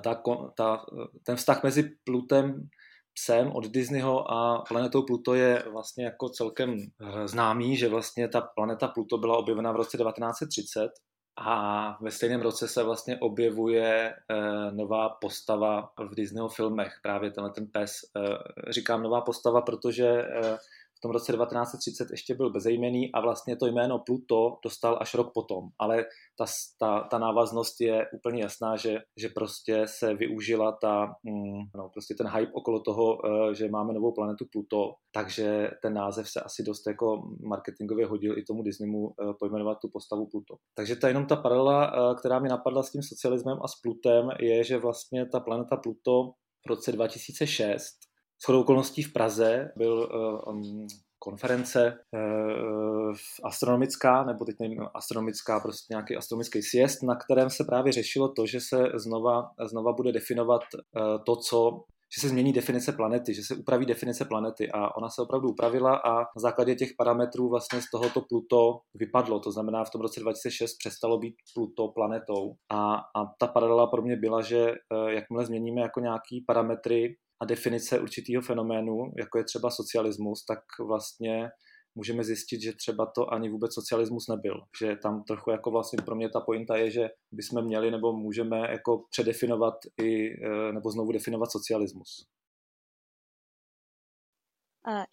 Ta, 0.00 0.22
ta, 0.56 0.86
ten 1.26 1.36
vztah 1.36 1.62
mezi 1.62 1.90
Plutem 2.04 2.68
psem 3.14 3.52
od 3.52 3.66
Disneyho 3.66 4.30
a 4.30 4.64
planetou 4.68 5.02
Pluto 5.02 5.34
je 5.34 5.64
vlastně 5.72 6.04
jako 6.04 6.28
celkem 6.28 6.76
známý, 7.24 7.76
že 7.76 7.88
vlastně 7.88 8.28
ta 8.28 8.40
planeta 8.40 8.88
Pluto 8.88 9.18
byla 9.18 9.36
objevena 9.36 9.72
v 9.72 9.76
roce 9.76 9.98
1930 9.98 10.90
a 11.36 11.98
ve 12.00 12.10
stejném 12.10 12.40
roce 12.40 12.68
se 12.68 12.82
vlastně 12.82 13.18
objevuje 13.18 14.14
uh, 14.30 14.76
nová 14.76 15.08
postava 15.08 15.92
v 16.10 16.14
Disneyho 16.14 16.48
filmech, 16.48 16.98
právě 17.02 17.30
tenhle 17.30 17.50
ten 17.50 17.66
pes. 17.66 17.92
Uh, 18.16 18.24
říkám 18.68 19.02
nová 19.02 19.20
postava, 19.20 19.60
protože 19.60 20.10
uh, 20.12 20.56
v 21.00 21.02
tom 21.02 21.10
roce 21.10 21.32
1930 21.32 22.10
ještě 22.10 22.34
byl 22.34 22.50
bezejmený 22.50 23.12
a 23.12 23.20
vlastně 23.20 23.56
to 23.56 23.66
jméno 23.66 23.98
Pluto 23.98 24.58
dostal 24.64 24.98
až 25.00 25.14
rok 25.14 25.32
potom. 25.34 25.68
Ale 25.78 26.04
ta, 26.38 26.44
ta, 26.78 27.00
ta 27.00 27.18
návaznost 27.18 27.80
je 27.80 28.06
úplně 28.14 28.42
jasná, 28.42 28.76
že, 28.76 28.98
že 29.16 29.28
prostě 29.28 29.82
se 29.86 30.14
využila 30.14 30.72
ta, 30.72 31.14
mm, 31.22 31.62
no, 31.76 31.88
prostě 31.88 32.14
ten 32.14 32.28
hype 32.28 32.52
okolo 32.52 32.80
toho, 32.80 33.16
uh, 33.16 33.52
že 33.52 33.68
máme 33.68 33.92
novou 33.92 34.12
planetu 34.12 34.44
Pluto, 34.52 34.94
takže 35.14 35.70
ten 35.82 35.94
název 35.94 36.28
se 36.28 36.40
asi 36.40 36.62
dost 36.62 36.86
jako 36.86 37.22
marketingově 37.42 38.06
hodil 38.06 38.38
i 38.38 38.42
tomu 38.42 38.62
Disneymu 38.62 38.98
uh, 38.98 39.32
pojmenovat 39.38 39.78
tu 39.82 39.88
postavu 39.92 40.26
Pluto. 40.26 40.54
Takže 40.74 40.96
ta 40.96 41.08
jenom 41.08 41.26
ta 41.26 41.36
paralela, 41.36 42.10
uh, 42.10 42.18
která 42.18 42.38
mi 42.38 42.48
napadla 42.48 42.82
s 42.82 42.90
tím 42.90 43.02
socialismem 43.02 43.58
a 43.62 43.68
s 43.68 43.80
Plutem, 43.80 44.30
je, 44.40 44.64
že 44.64 44.78
vlastně 44.78 45.26
ta 45.26 45.40
planeta 45.40 45.76
Pluto 45.76 46.32
v 46.66 46.68
roce 46.68 46.92
2006 46.92 48.09
shodou 48.44 48.60
okolností 48.60 49.02
v 49.02 49.12
Praze 49.12 49.72
byl 49.76 50.08
um, 50.46 50.86
konference 51.18 51.98
uh, 52.14 53.14
astronomická, 53.44 54.24
nebo 54.24 54.44
teď 54.44 54.56
nevím, 54.60 54.86
astronomická, 54.94 55.60
prostě 55.60 55.94
nějaký 55.94 56.16
astronomický 56.16 56.62
siest, 56.62 57.02
na 57.02 57.16
kterém 57.16 57.50
se 57.50 57.64
právě 57.64 57.92
řešilo 57.92 58.32
to, 58.32 58.46
že 58.46 58.60
se 58.60 58.84
znova, 58.94 59.50
znova 59.70 59.92
bude 59.92 60.12
definovat 60.12 60.62
uh, 60.72 61.24
to, 61.26 61.36
co 61.36 61.84
že 62.14 62.20
se 62.20 62.28
změní 62.28 62.52
definice 62.52 62.92
planety, 62.92 63.34
že 63.34 63.42
se 63.42 63.54
upraví 63.54 63.86
definice 63.86 64.24
planety 64.24 64.70
a 64.70 64.96
ona 64.96 65.08
se 65.08 65.22
opravdu 65.22 65.48
upravila 65.48 65.96
a 65.96 66.18
na 66.18 66.40
základě 66.40 66.74
těch 66.74 66.90
parametrů 66.98 67.48
vlastně 67.48 67.82
z 67.82 67.90
tohoto 67.90 68.20
Pluto 68.20 68.80
vypadlo. 68.94 69.40
To 69.40 69.52
znamená, 69.52 69.84
v 69.84 69.90
tom 69.90 70.00
roce 70.00 70.20
2006 70.20 70.76
přestalo 70.78 71.18
být 71.18 71.34
Pluto 71.54 71.88
planetou 71.88 72.54
a, 72.72 72.94
a 72.94 73.26
ta 73.38 73.46
paralela 73.46 73.86
pro 73.86 74.02
mě 74.02 74.16
byla, 74.16 74.42
že 74.42 74.74
jakmile 75.08 75.46
změníme 75.46 75.80
jako 75.80 76.00
nějaký 76.00 76.44
parametry 76.46 77.16
a 77.42 77.44
definice 77.44 78.00
určitého 78.00 78.42
fenoménu, 78.42 79.12
jako 79.18 79.38
je 79.38 79.44
třeba 79.44 79.70
socialismus, 79.70 80.44
tak 80.44 80.58
vlastně 80.86 81.50
můžeme 81.94 82.24
zjistit, 82.24 82.60
že 82.60 82.72
třeba 82.72 83.06
to 83.06 83.32
ani 83.32 83.48
vůbec 83.48 83.74
socialismus 83.74 84.28
nebyl. 84.28 84.60
Že 84.80 84.96
tam 84.96 85.24
trochu 85.24 85.50
jako 85.50 85.70
vlastně 85.70 85.98
pro 86.04 86.16
mě 86.16 86.28
ta 86.28 86.40
pointa 86.40 86.76
je, 86.76 86.90
že 86.90 87.08
bychom 87.32 87.64
měli 87.64 87.90
nebo 87.90 88.12
můžeme 88.12 88.58
jako 88.58 89.04
předefinovat 89.10 89.74
i, 90.00 90.26
e, 90.44 90.72
nebo 90.72 90.90
znovu 90.90 91.12
definovat 91.12 91.50
socialismus. 91.52 92.26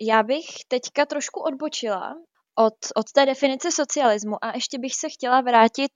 Já 0.02 0.24
bych 0.24 0.46
teďka 0.68 1.06
trošku 1.06 1.40
odbočila 1.40 2.16
od, 2.56 2.74
od 2.96 3.12
té 3.12 3.26
definice 3.26 3.72
socialismu 3.72 4.36
a 4.42 4.56
ještě 4.56 4.80
bych 4.80 4.96
se 4.96 5.10
chtěla 5.10 5.42
vrátit 5.42 5.92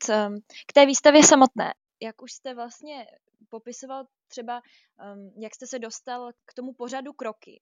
k 0.68 0.74
té 0.74 0.86
výstavě 0.86 1.24
samotné. 1.24 1.74
Jak 2.02 2.22
už 2.22 2.32
jste 2.32 2.54
vlastně 2.56 3.06
popisoval 3.52 4.06
třeba, 4.28 4.62
um, 4.62 5.34
jak 5.44 5.56
jste 5.56 5.68
se 5.68 5.80
dostal 5.80 6.32
k 6.46 6.54
tomu 6.54 6.74
pořadu 6.74 7.14
kroky. 7.14 7.62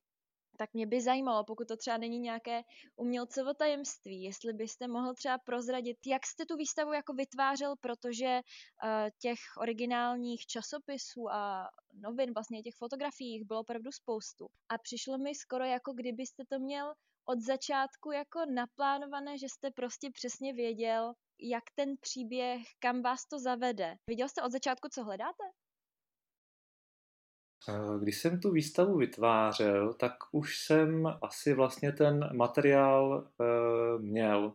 tak 0.60 0.74
mě 0.74 0.88
by 0.88 1.02
zajímalo, 1.02 1.44
pokud 1.44 1.68
to 1.68 1.78
třeba 1.78 1.98
není 1.98 2.20
nějaké 2.20 2.62
umělcovo 2.96 3.54
tajemství, 3.54 4.24
jestli 4.24 4.54
byste 4.54 4.88
mohl 4.88 5.14
třeba 5.14 5.38
prozradit, 5.38 5.98
jak 6.08 6.26
jste 6.26 6.46
tu 6.46 6.56
výstavu 6.58 6.94
jako 6.94 7.14
vytvářel, 7.14 7.76
protože 7.80 8.40
uh, 8.40 9.10
těch 9.20 9.40
originálních 9.58 10.46
časopisů 10.46 11.30
a 11.32 11.70
novin, 11.94 12.34
vlastně 12.34 12.62
těch 12.64 12.76
fotografií 12.76 13.44
bylo 13.44 13.60
opravdu 13.60 13.92
spoustu. 13.92 14.48
A 14.70 14.78
přišlo 14.78 15.18
mi 15.18 15.36
skoro 15.36 15.66
jako 15.66 15.94
kdybyste 15.94 16.44
to 16.50 16.60
měl 16.60 16.94
od 17.26 17.40
začátku 17.40 18.12
jako 18.12 18.40
naplánované, 18.54 19.38
že 19.38 19.50
jste 19.50 19.72
prostě 19.72 20.12
přesně 20.12 20.54
věděl, 20.54 21.14
jak 21.40 21.64
ten 21.76 21.96
příběh, 22.02 22.62
kam 22.80 23.02
vás 23.02 23.26
to 23.26 23.40
zavede. 23.40 23.96
Viděl 24.08 24.30
jste 24.30 24.42
od 24.42 24.52
začátku, 24.52 24.88
co 24.92 25.04
hledáte? 25.04 25.44
Eh, 27.68 28.00
když 28.00 28.18
jsem 28.18 28.40
tu 28.40 28.52
výstavu 28.52 28.98
vytvářel, 28.98 29.94
tak 29.94 30.14
už 30.32 30.60
jsem 30.66 31.08
asi 31.22 31.54
vlastně 31.54 31.92
ten 31.92 32.30
materiál 32.38 33.28
uh, 33.40 34.02
měl. 34.02 34.54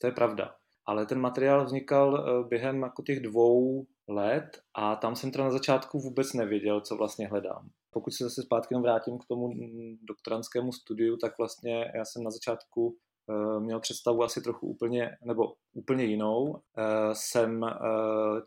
To 0.00 0.06
je 0.06 0.12
pravda. 0.12 0.54
Ale 0.86 1.06
ten 1.06 1.20
materiál 1.20 1.64
vznikal 1.64 2.12
uh, 2.14 2.48
během 2.48 2.82
jako 2.82 3.02
těch 3.02 3.20
dvou 3.20 3.86
let 4.08 4.60
a 4.74 4.96
tam 4.96 5.16
jsem 5.16 5.30
teda 5.30 5.44
na 5.44 5.50
začátku 5.50 6.00
vůbec 6.00 6.32
nevěděl, 6.32 6.80
co 6.80 6.96
vlastně 6.96 7.28
hledám. 7.28 7.68
Pokud 7.90 8.10
se 8.10 8.24
zase 8.24 8.42
zpátky 8.42 8.74
vrátím 8.74 9.18
k 9.18 9.24
tomu 9.24 9.50
doktorantskému 10.02 10.72
studiu, 10.72 11.16
tak 11.16 11.38
vlastně 11.38 11.92
já 11.94 12.04
jsem 12.04 12.22
na 12.22 12.30
začátku 12.30 12.96
měl 13.58 13.80
představu 13.80 14.22
asi 14.22 14.40
trochu 14.42 14.66
úplně, 14.66 15.16
nebo 15.24 15.52
úplně 15.74 16.04
jinou. 16.04 16.62
Jsem 17.12 17.64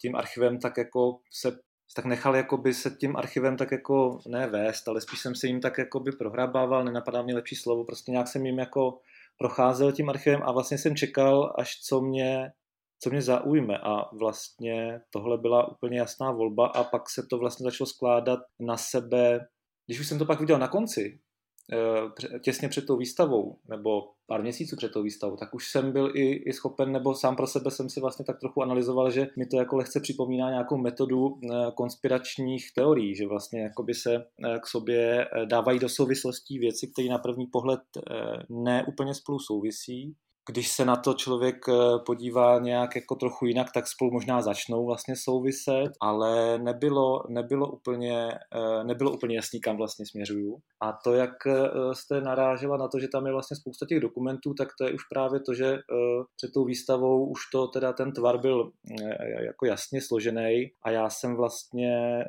tím 0.02 0.16
archivem 0.16 0.60
tak 0.60 0.78
jako 0.78 1.20
se 1.32 1.60
tak 1.94 2.06
nechal 2.06 2.36
jakoby 2.36 2.74
se 2.74 2.90
tím 2.90 3.16
archivem 3.16 3.58
tak 3.58 3.72
jako 3.72 4.20
ne 4.28 4.48
vést, 4.48 4.88
ale 4.88 5.02
spíš 5.02 5.20
jsem 5.20 5.36
se 5.36 5.48
jim 5.48 5.62
tak 5.62 5.78
jakoby 5.78 6.12
prohrabával, 6.12 6.84
nenapadá 6.84 7.22
mě 7.22 7.36
lepší 7.36 7.56
slovo, 7.56 7.86
prostě 7.86 8.12
nějak 8.12 8.28
jsem 8.28 8.46
jim 8.46 8.60
jako 8.60 9.00
procházel 9.38 9.92
tím 9.92 10.10
archivem 10.10 10.42
a 10.44 10.52
vlastně 10.52 10.78
jsem 10.78 10.96
čekal, 10.96 11.54
až 11.58 11.80
co 11.80 12.02
mě, 12.02 12.52
co 13.00 13.10
mě 13.10 13.22
zaujme. 13.22 13.78
A 13.78 14.16
vlastně 14.16 15.02
tohle 15.10 15.38
byla 15.38 15.72
úplně 15.72 16.00
jasná 16.00 16.32
volba 16.32 16.68
a 16.68 16.84
pak 16.84 17.10
se 17.10 17.24
to 17.30 17.38
vlastně 17.38 17.64
začalo 17.64 17.88
skládat 17.88 18.40
na 18.60 18.78
sebe, 18.78 19.48
když 19.86 20.00
už 20.00 20.08
jsem 20.08 20.20
to 20.20 20.26
pak 20.26 20.40
viděl 20.40 20.60
na 20.60 20.68
konci, 20.68 21.20
těsně 22.42 22.70
před 22.70 22.86
tou 22.86 22.98
výstavou, 22.98 23.58
nebo 23.70 24.12
pár 24.28 24.42
měsíců 24.42 24.76
před 24.76 24.92
tou 24.92 25.04
výstavou, 25.04 25.38
tak 25.38 25.54
už 25.54 25.72
jsem 25.72 25.92
byl 25.92 26.12
i, 26.16 26.34
i 26.34 26.54
schopen, 26.54 26.92
nebo 26.92 27.16
sám 27.16 27.36
pro 27.36 27.48
sebe 27.48 27.72
jsem 27.72 27.90
si 27.90 28.00
vlastně 28.00 28.26
tak 28.26 28.40
trochu 28.40 28.62
analyzoval, 28.62 29.12
že 29.12 29.28
mi 29.38 29.46
to 29.46 29.58
jako 29.58 29.76
lehce 29.76 30.00
připomíná 30.00 30.50
nějakou 30.50 30.78
metodu 30.78 31.40
eh, 31.44 31.48
konspiračních 31.76 32.74
teorií, 32.76 33.16
že 33.16 33.28
vlastně 33.28 33.62
jakoby 33.62 33.94
se 33.94 34.16
eh, 34.16 34.60
k 34.60 34.68
sobě 34.68 35.28
dávají 35.46 35.80
do 35.80 35.90
souvislostí 35.90 36.60
věci, 36.60 36.88
které 36.88 37.10
na 37.10 37.18
první 37.18 37.48
pohled 37.48 37.82
ne 38.50 38.86
úplně 38.88 39.14
spolu 39.14 39.40
souvisí, 39.40 40.16
když 40.50 40.72
se 40.72 40.86
na 40.86 40.96
to 40.96 41.14
člověk 41.14 41.56
eh, 41.70 41.74
podívá 42.06 42.60
nějak 42.60 42.96
jako 42.96 43.16
trochu 43.16 43.46
jinak, 43.46 43.68
tak 43.74 43.88
spolu 43.88 44.12
možná 44.12 44.42
začnou 44.42 44.86
vlastně 44.86 45.16
souviset, 45.16 45.92
ale 46.02 46.58
nebylo, 46.58 47.24
nebylo, 47.30 47.72
úplně, 47.72 48.30
eh, 48.56 48.84
nebylo 48.84 49.12
úplně 49.12 49.36
jasný, 49.36 49.62
kam 49.62 49.78
vlastně 49.78 50.06
směřuju. 50.06 50.58
A 50.82 50.94
to, 51.04 51.14
jak 51.14 51.48
eh, 51.48 51.54
jste 51.94 52.22
narážela 52.22 52.78
na 52.78 52.88
to, 52.88 53.00
že 53.00 53.08
tam 53.08 53.26
je 53.26 53.32
vlastně 53.32 53.58
spousta 53.58 53.86
těch 53.86 54.00
dokumentů, 54.00 54.54
tak 54.54 54.70
to 54.80 54.86
je 54.86 54.94
už 54.94 55.02
právě 55.14 55.40
to, 55.40 55.54
že 55.54 55.78
před 56.36 56.52
tou 56.54 56.66
výstavou 56.66 57.26
už 57.30 57.40
to 57.52 57.68
teda 57.68 57.94
ten 57.94 58.12
tvar 58.12 58.38
byl 58.38 58.72
jako 59.46 59.66
jasně 59.66 60.02
složený 60.02 60.72
a 60.84 60.92
já 60.92 61.10
jsem 61.10 61.36
vlastně 61.36 62.24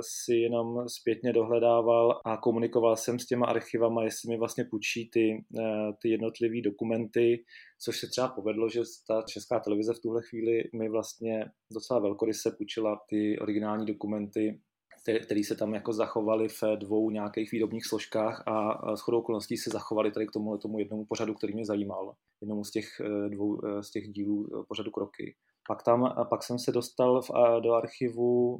si 0.00 0.34
jenom 0.34 0.88
zpětně 0.88 1.32
dohledával 1.32 2.20
a 2.24 2.36
komunikoval 2.36 2.96
jsem 2.96 3.18
s 3.18 3.26
těma 3.26 3.46
archivama, 3.46 4.04
jestli 4.04 4.28
mi 4.28 4.38
vlastně 4.38 4.64
půjčí 4.64 5.10
ty, 5.10 5.44
ty 6.02 6.08
jednotlivé 6.08 6.60
dokumenty, 6.64 7.43
což 7.80 8.00
se 8.00 8.06
třeba 8.06 8.28
povedlo, 8.28 8.68
že 8.68 8.80
ta 9.08 9.22
česká 9.22 9.60
televize 9.60 9.94
v 9.94 10.00
tuhle 10.00 10.22
chvíli 10.22 10.62
mi 10.74 10.88
vlastně 10.88 11.44
docela 11.72 12.00
velkoryse 12.00 12.50
půjčila 12.58 13.00
ty 13.08 13.38
originální 13.38 13.86
dokumenty 13.86 14.60
které 15.24 15.44
se 15.44 15.56
tam 15.56 15.74
jako 15.74 15.92
zachovaly 15.92 16.48
v 16.48 16.62
dvou 16.76 17.10
nějakých 17.10 17.52
výrobních 17.52 17.86
složkách 17.86 18.42
a 18.46 18.96
s 18.96 19.00
chodou 19.00 19.18
okolností 19.18 19.56
se 19.56 19.70
zachovaly 19.70 20.10
tady 20.12 20.26
k 20.26 20.30
tomu, 20.30 20.78
jednomu 20.78 21.04
pořadu, 21.04 21.34
který 21.34 21.54
mě 21.54 21.66
zajímal, 21.66 22.14
jednomu 22.40 22.64
z 22.64 22.70
těch 22.70 23.00
eh, 23.00 23.28
dvou 23.28 23.66
eh, 23.66 23.82
z 23.82 23.90
těch 23.90 24.08
dílů 24.08 24.46
eh, 24.46 24.64
pořadu 24.68 24.90
Kroky. 24.90 25.36
Pak 25.68 25.82
tam, 25.82 26.26
pak 26.30 26.42
jsem 26.42 26.58
se 26.58 26.72
dostal 26.72 27.22
v, 27.22 27.30
do 27.60 27.72
archivu 27.72 28.58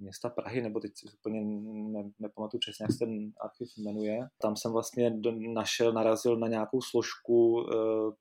města 0.00 0.28
Prahy, 0.28 0.62
nebo 0.62 0.80
teď 0.80 0.92
úplně 1.14 1.40
ne, 1.64 2.10
nepamatuju 2.18 2.60
přesně, 2.60 2.84
jak 2.84 2.92
se 2.92 2.98
ten 2.98 3.32
archiv 3.40 3.68
jmenuje. 3.78 4.28
Tam 4.42 4.56
jsem 4.56 4.72
vlastně 4.72 5.20
našel, 5.52 5.92
narazil 5.92 6.36
na 6.36 6.48
nějakou 6.48 6.80
složku 6.82 7.54
uh, 7.54 7.64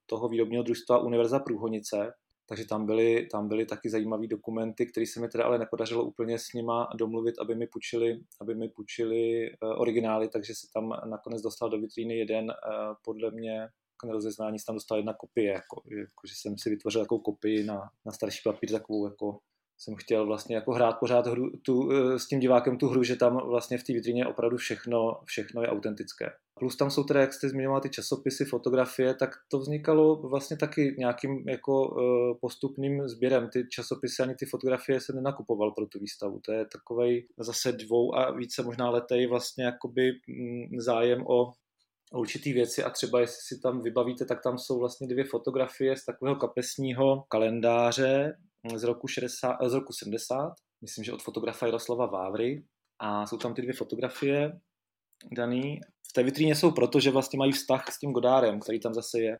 toho 0.05 0.29
výrobního 0.29 0.63
družstva 0.63 0.99
Univerza 0.99 1.39
Průhonice, 1.39 2.13
takže 2.49 2.65
tam 2.65 2.85
byly, 2.85 3.27
tam 3.31 3.47
byly 3.47 3.65
taky 3.65 3.89
zajímavé 3.89 4.27
dokumenty, 4.27 4.85
které 4.85 5.05
se 5.07 5.19
mi 5.19 5.27
teda 5.27 5.43
ale 5.43 5.59
nepodařilo 5.59 6.03
úplně 6.03 6.39
s 6.39 6.53
nima 6.53 6.89
domluvit, 6.95 7.35
aby 7.39 7.55
mi 7.55 7.67
půjčili, 7.67 8.19
aby 8.41 8.55
mi 8.55 8.69
půjčili 8.69 9.49
uh, 9.49 9.81
originály, 9.81 10.29
takže 10.29 10.53
se 10.55 10.67
tam 10.73 10.89
nakonec 11.09 11.41
dostal 11.41 11.69
do 11.69 11.79
vitríny 11.79 12.17
jeden, 12.17 12.45
uh, 12.45 12.95
podle 13.05 13.31
mě 13.31 13.67
na 14.07 14.13
rozeznání, 14.13 14.57
tam 14.67 14.75
dostal 14.75 14.97
jedna 14.97 15.13
kopie, 15.13 15.51
jako, 15.51 15.81
jako, 15.89 16.27
že 16.27 16.33
jsem 16.35 16.57
si 16.57 16.69
vytvořil 16.69 17.01
takovou 17.01 17.21
kopii 17.21 17.63
na, 17.63 17.79
na 18.05 18.11
starší 18.11 18.41
papír, 18.43 18.71
takovou 18.71 19.05
jako 19.05 19.39
jsem 19.81 19.95
chtěl 19.95 20.25
vlastně 20.25 20.55
jako 20.55 20.71
hrát 20.71 20.93
pořád 20.99 21.27
hru, 21.27 21.49
tu, 21.65 21.91
eh, 21.91 22.19
s 22.19 22.27
tím 22.27 22.39
divákem 22.39 22.77
tu 22.77 22.87
hru, 22.87 23.03
že 23.03 23.15
tam 23.15 23.37
vlastně 23.47 23.77
v 23.77 23.83
té 23.83 23.93
vitrině 23.93 24.25
opravdu 24.25 24.57
všechno, 24.57 25.21
všechno 25.25 25.61
je 25.61 25.67
autentické. 25.67 26.31
Plus 26.59 26.77
tam 26.77 26.91
jsou 26.91 27.03
teda, 27.03 27.21
jak 27.21 27.33
jste 27.33 27.49
zmiňoval, 27.49 27.81
ty 27.81 27.89
časopisy, 27.89 28.45
fotografie, 28.45 29.13
tak 29.13 29.29
to 29.51 29.59
vznikalo 29.59 30.15
vlastně 30.15 30.57
taky 30.57 30.95
nějakým 30.97 31.49
jako 31.49 31.89
uh, 31.89 32.37
postupným 32.41 33.07
sběrem. 33.07 33.49
Ty 33.53 33.67
časopisy 33.71 34.23
ani 34.23 34.35
ty 34.35 34.45
fotografie 34.45 35.01
se 35.01 35.13
nenakupoval 35.13 35.71
pro 35.71 35.85
tu 35.85 35.99
výstavu. 35.99 36.39
To 36.45 36.51
je 36.51 36.65
takovej 36.65 37.27
zase 37.39 37.71
dvou 37.71 38.15
a 38.15 38.31
více 38.31 38.63
možná 38.63 38.89
letej 38.89 39.27
vlastně 39.27 39.63
jakoby 39.63 40.11
mm, 40.11 40.79
zájem 40.79 41.27
o 41.27 41.51
určitý 42.13 42.53
věci 42.53 42.83
a 42.83 42.89
třeba 42.89 43.19
jestli 43.19 43.41
si 43.41 43.61
tam 43.61 43.81
vybavíte, 43.81 44.25
tak 44.25 44.43
tam 44.43 44.57
jsou 44.57 44.79
vlastně 44.79 45.07
dvě 45.07 45.23
fotografie 45.23 45.97
z 45.97 46.05
takového 46.05 46.35
kapesního 46.35 47.23
kalendáře, 47.29 48.37
z 48.75 48.83
roku, 48.83 49.07
60, 49.07 49.57
z 49.65 49.73
roku 49.73 49.93
70, 49.93 50.53
myslím, 50.81 51.03
že 51.03 51.13
od 51.13 51.23
fotografa 51.23 51.65
Jaroslava 51.65 52.05
Vávry 52.05 52.63
a 52.99 53.25
jsou 53.25 53.37
tam 53.37 53.53
ty 53.53 53.61
dvě 53.61 53.73
fotografie 53.73 54.59
daný. 55.31 55.79
V 56.09 56.13
té 56.13 56.23
vitríně 56.23 56.55
jsou 56.55 56.71
proto, 56.71 56.99
že 56.99 57.11
vlastně 57.11 57.39
mají 57.39 57.51
vztah 57.51 57.91
s 57.91 57.99
tím 57.99 58.11
Godárem, 58.11 58.59
který 58.59 58.79
tam 58.79 58.93
zase 58.93 59.19
je, 59.19 59.37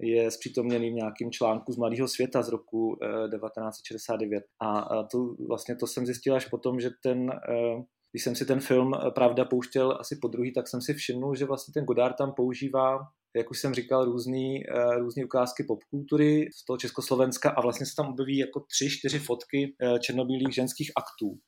je 0.00 0.30
zpřítomněný 0.30 0.90
v 0.90 0.94
nějakým 0.94 1.30
článku 1.30 1.72
z 1.72 1.76
Mladého 1.76 2.08
světa 2.08 2.42
z 2.42 2.48
roku 2.48 2.98
1969. 3.30 4.36
Eh, 4.38 4.66
a 4.66 5.02
to, 5.02 5.34
vlastně 5.48 5.76
to 5.76 5.86
jsem 5.86 6.06
zjistil 6.06 6.34
až 6.34 6.46
potom, 6.46 6.80
že 6.80 6.90
ten, 7.02 7.30
eh, 7.30 7.82
když 8.12 8.22
jsem 8.22 8.34
si 8.34 8.44
ten 8.46 8.60
film 8.60 8.94
eh, 8.94 9.10
Pravda 9.10 9.44
pouštěl 9.44 9.96
asi 10.00 10.16
po 10.16 10.28
druhý, 10.28 10.52
tak 10.52 10.68
jsem 10.68 10.82
si 10.82 10.94
všimnul, 10.94 11.34
že 11.34 11.44
vlastně 11.44 11.72
ten 11.72 11.84
Godard 11.84 12.16
tam 12.16 12.32
používá 12.32 12.98
jak 13.36 13.50
už 13.50 13.58
jsem 13.58 13.74
říkal, 13.74 14.04
různý, 14.04 14.62
uh, 14.66 14.98
různý 14.98 15.24
ukázky 15.24 15.64
popkultury 15.64 16.48
z 16.54 16.64
toho 16.64 16.76
Československa 16.76 17.50
a 17.50 17.60
vlastně 17.60 17.86
se 17.86 17.92
tam 17.96 18.08
objeví 18.08 18.38
jako 18.38 18.60
tři, 18.60 18.90
čtyři 18.90 19.18
fotky 19.18 19.74
uh, 19.82 19.98
černobílých 19.98 20.54
ženských 20.54 20.92
aktů. 20.96 21.38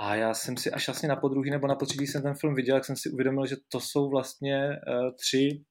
A 0.00 0.14
já 0.14 0.34
jsem 0.34 0.56
si 0.56 0.70
až 0.70 0.88
vlastně 0.88 1.08
na 1.08 1.16
podruhý 1.16 1.50
nebo 1.50 1.66
na 1.66 1.74
potřetí 1.74 2.06
jsem 2.06 2.22
ten 2.22 2.34
film 2.34 2.54
viděl, 2.54 2.74
jak 2.74 2.84
jsem 2.84 2.96
si 2.96 3.10
uvědomil, 3.10 3.46
že 3.46 3.56
to 3.68 3.80
jsou 3.80 4.10
vlastně 4.10 4.70
tři 5.16 5.48
Eh, 5.48 5.69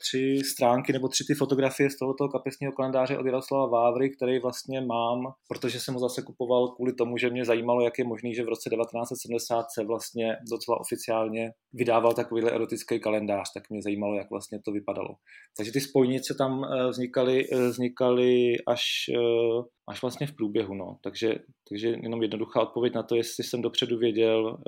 tři 0.00 0.40
stránky 0.52 0.92
nebo 0.92 1.08
tři 1.08 1.24
ty 1.26 1.34
fotografie 1.34 1.90
z 1.90 1.98
tohoto 1.98 2.28
kapesního 2.28 2.72
kalendáře 2.72 3.18
od 3.18 3.26
Jaroslava 3.26 3.66
Vávry, 3.66 4.10
který 4.10 4.38
vlastně 4.38 4.80
mám, 4.80 5.32
protože 5.48 5.80
jsem 5.80 5.94
ho 5.94 6.00
zase 6.00 6.22
kupoval 6.22 6.68
kvůli 6.68 6.92
tomu, 6.92 7.16
že 7.16 7.30
mě 7.30 7.44
zajímalo, 7.44 7.80
jak 7.80 7.98
je 7.98 8.04
možný, 8.04 8.34
že 8.34 8.42
v 8.42 8.48
roce 8.48 8.70
1970 8.70 9.66
se 9.74 9.84
vlastně 9.84 10.36
docela 10.50 10.80
oficiálně 10.80 11.50
vydával 11.72 12.12
takovýhle 12.12 12.50
erotický 12.50 13.00
kalendář, 13.00 13.52
tak 13.54 13.70
mě 13.70 13.82
zajímalo, 13.82 14.14
jak 14.14 14.30
vlastně 14.30 14.60
to 14.64 14.72
vypadalo. 14.72 15.08
Takže 15.56 15.72
ty 15.72 15.80
spojnice 15.80 16.34
tam 16.38 16.64
eh, 16.64 16.88
vznikaly, 16.88 17.46
eh, 17.52 17.68
vznikaly 17.68 18.54
až, 18.66 18.84
až 19.88 20.02
vlastně 20.02 20.26
v 20.26 20.36
průběhu. 20.36 20.74
No. 20.74 20.98
Takže, 21.02 21.34
takže 21.68 21.88
jenom 21.88 22.22
jednoduchá 22.22 22.62
odpověď 22.62 22.94
na 22.94 23.02
to, 23.02 23.16
jestli 23.16 23.44
jsem 23.44 23.62
dopředu 23.62 23.98
věděl, 23.98 24.58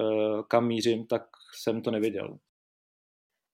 kam 0.48 0.66
mířím, 0.66 1.06
tak 1.06 1.22
jsem 1.62 1.82
to 1.82 1.90
nevěděl. 1.90 2.38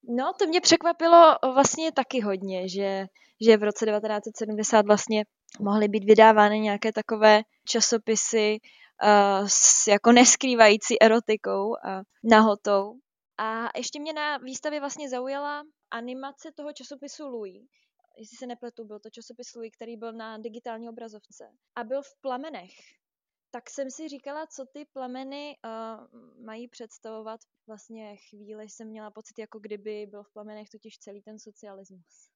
No, 0.08 0.32
to 0.38 0.46
mě 0.46 0.60
překvapilo 0.60 1.36
vlastně 1.54 1.92
taky 1.92 2.20
hodně, 2.20 2.68
že, 2.68 3.06
že 3.40 3.56
v 3.56 3.62
roce 3.62 3.86
1970 3.86 4.86
vlastně 4.86 5.24
mohly 5.60 5.88
být 5.88 6.04
vydávány 6.04 6.60
nějaké 6.60 6.92
takové 6.92 7.42
časopisy 7.64 8.58
uh, 9.02 9.46
s 9.48 9.86
jako 9.86 10.12
neskrývající 10.12 11.02
erotikou 11.02 11.76
a 11.86 12.02
nahotou. 12.24 12.92
A 13.38 13.68
ještě 13.76 14.00
mě 14.00 14.12
na 14.12 14.38
výstavě 14.38 14.80
vlastně 14.80 15.08
zaujala 15.08 15.62
animace 15.90 16.52
toho 16.56 16.72
časopisu 16.72 17.28
Louis. 17.28 17.62
Jestli 18.18 18.36
se 18.36 18.46
nepletu, 18.46 18.84
byl 18.84 19.00
to 19.00 19.10
časopis 19.10 19.54
Louis, 19.54 19.72
který 19.76 19.96
byl 19.96 20.12
na 20.12 20.38
digitální 20.38 20.88
obrazovce. 20.88 21.44
A 21.76 21.84
byl 21.84 22.02
v 22.02 22.20
plamenech 22.20 22.70
tak 23.56 23.70
jsem 23.70 23.90
si 23.90 24.08
říkala, 24.08 24.46
co 24.46 24.64
ty 24.72 24.84
plameny 24.92 25.56
uh, 25.64 26.44
mají 26.44 26.68
představovat. 26.68 27.40
Vlastně 27.66 28.16
chvíli 28.16 28.68
jsem 28.68 28.88
měla 28.88 29.10
pocit, 29.10 29.38
jako 29.38 29.58
kdyby 29.58 30.06
byl 30.10 30.22
v 30.22 30.32
plamenech 30.32 30.68
totiž 30.70 30.98
celý 30.98 31.22
ten 31.22 31.38
socialismus. 31.38 32.30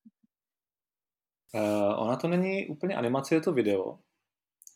Uh, 1.55 2.03
ona 2.03 2.17
to 2.17 2.29
není 2.29 2.69
úplně 2.69 2.97
animace, 2.97 3.35
je 3.35 3.41
to 3.41 3.53
video, 3.53 3.99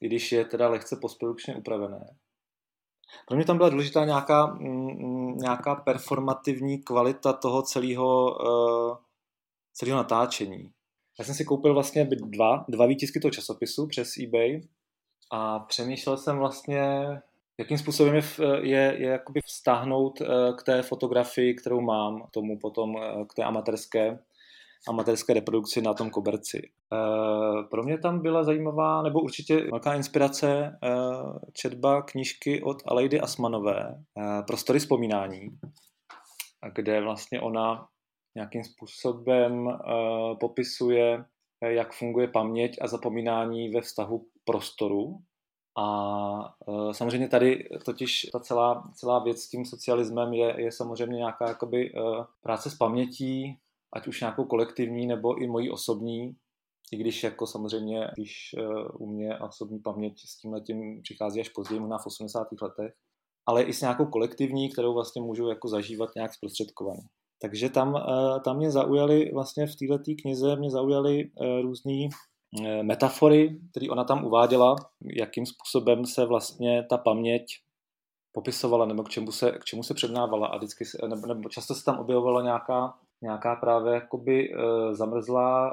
i 0.00 0.06
když 0.06 0.32
je 0.32 0.44
teda 0.44 0.68
lehce 0.68 0.96
postprodukčně 0.96 1.56
upravené. 1.56 2.16
Pro 3.28 3.36
mě 3.36 3.44
tam 3.44 3.56
byla 3.56 3.68
důležitá 3.68 4.04
nějaká, 4.04 4.46
mm, 4.46 5.36
nějaká 5.36 5.74
performativní 5.74 6.82
kvalita 6.82 7.32
toho 7.32 7.62
celého, 7.62 8.26
uh, 8.26 8.96
celého 9.72 9.96
natáčení. 9.96 10.72
Já 11.18 11.24
jsem 11.24 11.34
si 11.34 11.44
koupil 11.44 11.74
vlastně 11.74 12.04
dva, 12.04 12.64
dva 12.68 12.86
výtisky 12.86 13.20
toho 13.20 13.32
časopisu 13.32 13.86
přes 13.86 14.08
eBay 14.16 14.60
a 15.34 15.58
přemýšlel 15.58 16.16
jsem 16.16 16.38
vlastně, 16.38 17.06
jakým 17.58 17.78
způsobem 17.78 18.14
je, 18.14 18.22
je, 18.62 18.96
je 18.98 19.08
jakoby 19.08 19.40
vztáhnout 19.44 20.20
eh, 20.20 20.26
k 20.58 20.62
té 20.62 20.82
fotografii, 20.82 21.54
kterou 21.54 21.80
mám, 21.80 22.22
k 22.22 22.30
tomu 22.30 22.58
potom, 22.58 22.96
eh, 22.96 23.24
k 23.24 23.34
té 23.34 23.44
amatérské, 23.44 24.18
amatérské 24.88 25.34
reprodukci 25.34 25.82
na 25.82 25.94
tom 25.94 26.10
koberci. 26.10 26.70
Eh, 26.92 27.62
pro 27.70 27.82
mě 27.82 27.98
tam 27.98 28.22
byla 28.22 28.44
zajímavá, 28.44 29.02
nebo 29.02 29.20
určitě 29.20 29.56
velká 29.70 29.94
inspirace 29.94 30.78
četba 31.52 32.02
knížky 32.02 32.62
od 32.62 32.82
Aleidy 32.86 33.20
Asmanové, 33.20 34.02
Prostory 34.46 34.78
vzpomínání, 34.78 35.58
kde 36.74 37.00
vlastně 37.00 37.40
ona 37.40 37.88
nějakým 38.34 38.64
způsobem 38.64 39.78
popisuje 40.40 41.24
jak 41.60 41.92
funguje 41.92 42.28
paměť 42.28 42.76
a 42.80 42.88
zapomínání 42.88 43.68
ve 43.68 43.80
vztahu 43.80 44.26
prostoru. 44.44 45.18
A 45.78 46.54
e, 46.68 46.94
samozřejmě 46.94 47.28
tady 47.28 47.68
totiž 47.84 48.26
ta 48.32 48.40
celá, 48.40 48.90
celá 48.94 49.18
věc 49.18 49.42
s 49.42 49.48
tím 49.48 49.64
socialismem 49.64 50.32
je, 50.32 50.54
je 50.58 50.72
samozřejmě 50.72 51.16
nějaká 51.16 51.48
jakoby, 51.48 51.86
e, 51.86 51.92
práce 52.42 52.70
s 52.70 52.74
pamětí, 52.74 53.58
ať 53.92 54.06
už 54.06 54.20
nějakou 54.20 54.44
kolektivní 54.44 55.06
nebo 55.06 55.42
i 55.42 55.46
mojí 55.46 55.70
osobní, 55.70 56.36
i 56.92 56.96
když 56.96 57.24
jako 57.24 57.46
samozřejmě, 57.46 58.10
když 58.14 58.54
e, 58.58 58.88
u 58.88 59.06
mě 59.06 59.38
osobní 59.38 59.78
paměť 59.78 60.20
s 60.26 60.38
tím 60.38 60.52
letím 60.52 61.02
přichází 61.02 61.40
až 61.40 61.48
později, 61.48 61.80
možná 61.80 61.98
v 61.98 62.06
80. 62.06 62.48
letech, 62.62 62.94
ale 63.46 63.62
i 63.62 63.72
s 63.72 63.80
nějakou 63.80 64.06
kolektivní, 64.06 64.70
kterou 64.70 64.94
vlastně 64.94 65.22
můžu 65.22 65.48
jako 65.48 65.68
zažívat 65.68 66.10
nějak 66.16 66.34
zprostředkovaně. 66.34 67.02
Takže 67.42 67.68
tam, 67.68 68.04
tam 68.44 68.56
mě 68.56 68.70
zaujaly 68.70 69.30
vlastně 69.34 69.66
v 69.66 69.76
této 69.76 70.12
knize 70.22 70.56
mě 70.56 70.70
zaujaly 70.70 71.30
různé 71.62 72.08
metafory, 72.82 73.60
které 73.70 73.88
ona 73.90 74.04
tam 74.04 74.24
uváděla, 74.24 74.76
jakým 75.16 75.46
způsobem 75.46 76.06
se 76.06 76.26
vlastně 76.26 76.86
ta 76.90 76.96
paměť 76.98 77.44
popisovala 78.32 78.86
nebo 78.86 79.02
k 79.02 79.08
čemu 79.08 79.32
se, 79.32 79.52
k 79.52 79.64
čemu 79.64 79.82
se 79.82 79.94
přednávala 79.94 80.46
a 80.46 80.56
vždycky 80.56 80.84
se, 80.84 80.98
nebo, 81.08 81.26
nebo 81.26 81.48
často 81.48 81.74
se 81.74 81.84
tam 81.84 81.98
objevovala 81.98 82.42
nějaká, 82.42 82.94
nějaká 83.22 83.56
právě 83.56 83.94
jakoby 83.94 84.52
e, 84.52 84.54
zamrzlá 84.94 85.70
e, 85.70 85.72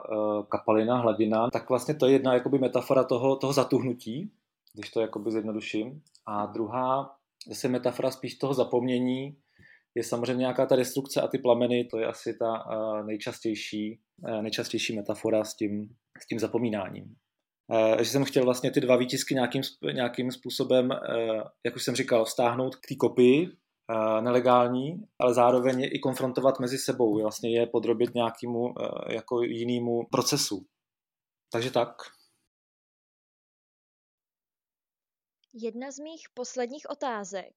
kapalina, 0.50 0.98
hladina, 0.98 1.50
tak 1.50 1.70
vlastně 1.70 1.96
to 1.96 2.06
je 2.06 2.12
jedna 2.12 2.34
jakoby 2.34 2.58
metafora 2.58 3.04
toho, 3.04 3.36
toho 3.36 3.54
zatuhnutí, 3.54 4.32
když 4.74 4.92
to 4.92 5.02
jakoby 5.02 5.32
zjednoduším. 5.32 6.02
A 6.26 6.46
druhá 6.46 7.16
zase 7.48 7.68
metafora 7.68 8.12
spíš 8.12 8.36
toho 8.36 8.54
zapomnění, 8.54 9.38
je 9.96 10.04
samozřejmě 10.04 10.40
nějaká 10.40 10.66
ta 10.66 10.76
destrukce 10.76 11.22
a 11.22 11.28
ty 11.28 11.38
plameny, 11.38 11.86
to 11.86 11.98
je 11.98 12.08
asi 12.08 12.38
ta 12.38 12.66
uh, 12.66 13.06
nejčastější, 13.06 14.02
uh, 14.18 14.42
nejčastější 14.42 14.96
metafora 14.96 15.44
s 15.44 15.56
tím, 15.56 15.96
s 16.24 16.28
tím 16.28 16.40
zapomínáním. 16.40 17.16
Uh, 17.68 17.98
že 17.98 18.06
jsem 18.06 18.26
chtěl 18.26 18.46
vlastně 18.46 18.72
ty 18.72 18.82
dva 18.82 18.96
výtisky 18.96 19.34
nějakým, 19.34 19.62
nějakým 19.94 20.32
způsobem, 20.32 20.90
jak 21.66 21.76
už 21.76 21.84
jsem 21.84 21.96
říkal, 21.96 22.26
stáhnout 22.26 22.76
k 22.76 22.88
té 22.88 22.96
kopii, 22.96 23.48
nelegální, 24.22 25.08
ale 25.20 25.34
zároveň 25.34 25.84
i 25.84 26.00
konfrontovat 26.00 26.60
mezi 26.60 26.78
sebou, 26.78 27.22
vlastně 27.22 27.60
je 27.60 27.68
podrobit 27.68 28.16
nějakému 28.16 28.74
jako 29.10 29.42
jinému 29.42 30.08
procesu. 30.12 30.66
Takže 31.52 31.72
tak. 31.72 31.96
Jedna 35.54 35.92
z 35.92 36.00
mých 36.00 36.22
posledních 36.34 36.90
otázek 36.90 37.56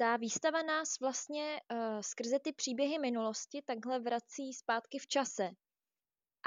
ta 0.00 0.16
výstava 0.16 0.62
nás 0.62 1.00
vlastně 1.00 1.60
uh, 1.72 2.00
skrze 2.00 2.38
ty 2.38 2.52
příběhy 2.52 2.98
minulosti 2.98 3.62
takhle 3.64 4.00
vrací 4.00 4.52
zpátky 4.52 4.98
v 4.98 5.06
čase. 5.06 5.50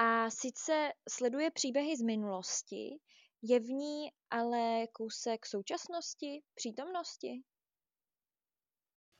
A 0.00 0.30
sice 0.30 0.92
sleduje 1.08 1.50
příběhy 1.50 1.96
z 1.96 2.02
minulosti, 2.02 2.98
je 3.42 3.60
v 3.60 3.68
ní 3.68 4.08
ale 4.30 4.86
kousek 4.92 5.46
současnosti, 5.46 6.42
přítomnosti? 6.54 7.42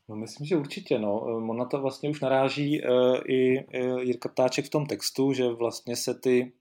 No 0.08 0.16
myslím, 0.16 0.46
že 0.46 0.56
určitě, 0.56 0.98
no. 0.98 1.20
Ona 1.50 1.64
to 1.64 1.80
vlastně 1.80 2.10
už 2.10 2.20
naráží 2.20 2.82
uh, 2.82 3.16
i 3.26 3.66
uh, 3.66 4.00
Jirka 4.00 4.28
Ptáček 4.28 4.64
v 4.64 4.70
tom 4.70 4.86
textu, 4.86 5.32
že 5.32 5.48
vlastně 5.48 5.96
se 5.96 6.14
ty 6.14 6.52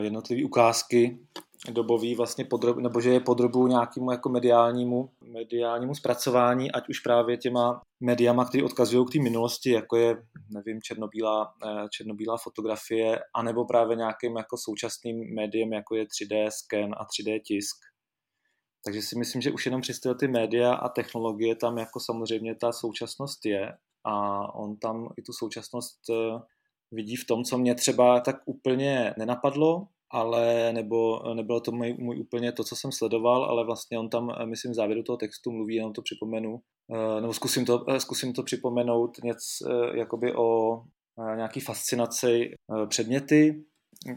jednotlivé 0.00 0.44
ukázky 0.44 1.18
dobový 1.70 2.14
vlastně 2.14 2.44
podrob, 2.44 2.76
nebo 2.76 3.00
že 3.00 3.10
je 3.10 3.20
podrobu 3.20 3.66
nějakému 3.66 4.10
jako 4.10 4.28
mediálnímu, 4.28 5.10
mediálnímu 5.32 5.94
zpracování, 5.94 6.72
ať 6.72 6.88
už 6.88 7.00
právě 7.00 7.36
těma 7.36 7.82
mediama, 8.00 8.44
které 8.44 8.64
odkazují 8.64 9.06
k 9.06 9.12
té 9.12 9.18
minulosti, 9.18 9.70
jako 9.70 9.96
je, 9.96 10.16
nevím, 10.50 10.82
černobílá, 10.82 11.54
eh, 11.66 11.88
černobílá 11.90 12.36
fotografie, 12.36 13.18
anebo 13.34 13.64
právě 13.64 13.96
nějakým 13.96 14.36
jako 14.36 14.56
současným 14.56 15.34
médiem, 15.34 15.72
jako 15.72 15.94
je 15.94 16.04
3D 16.04 16.50
scan 16.50 16.94
a 16.96 17.04
3D 17.04 17.40
tisk. 17.40 17.76
Takže 18.84 19.02
si 19.02 19.18
myslím, 19.18 19.42
že 19.42 19.50
už 19.50 19.66
jenom 19.66 19.80
přes 19.80 20.00
ty 20.20 20.28
média 20.28 20.74
a 20.74 20.88
technologie 20.88 21.56
tam 21.56 21.78
jako 21.78 22.00
samozřejmě 22.00 22.54
ta 22.54 22.72
současnost 22.72 23.46
je 23.46 23.72
a 24.04 24.14
on 24.54 24.76
tam 24.76 25.08
i 25.16 25.22
tu 25.22 25.32
současnost 25.32 25.98
eh, 26.10 26.38
vidí 26.92 27.16
v 27.16 27.26
tom, 27.26 27.44
co 27.44 27.58
mě 27.58 27.74
třeba 27.74 28.20
tak 28.20 28.36
úplně 28.46 29.14
nenapadlo, 29.18 29.88
ale 30.10 30.72
nebo 30.72 31.22
nebylo 31.34 31.60
to 31.60 31.72
můj, 31.72 31.96
můj 31.98 32.20
úplně 32.20 32.52
to, 32.52 32.64
co 32.64 32.76
jsem 32.76 32.92
sledoval, 32.92 33.44
ale 33.44 33.64
vlastně 33.64 33.98
on 33.98 34.08
tam, 34.08 34.32
myslím, 34.44 34.72
v 34.72 34.74
závěru 34.74 35.02
toho 35.02 35.16
textu 35.16 35.52
mluví, 35.52 35.74
jenom 35.74 35.92
to 35.92 36.02
připomenu, 36.02 36.60
eh, 36.94 37.20
nebo 37.20 37.34
zkusím 37.34 37.64
to, 37.64 37.84
eh, 37.90 38.00
zkusím 38.00 38.32
to 38.32 38.42
připomenout 38.42 39.18
něco 39.24 39.70
eh, 39.70 39.98
jakoby 39.98 40.34
o 40.34 40.80
nějaký 41.36 41.60
fascinaci 41.60 42.50
předměty, 42.88 43.64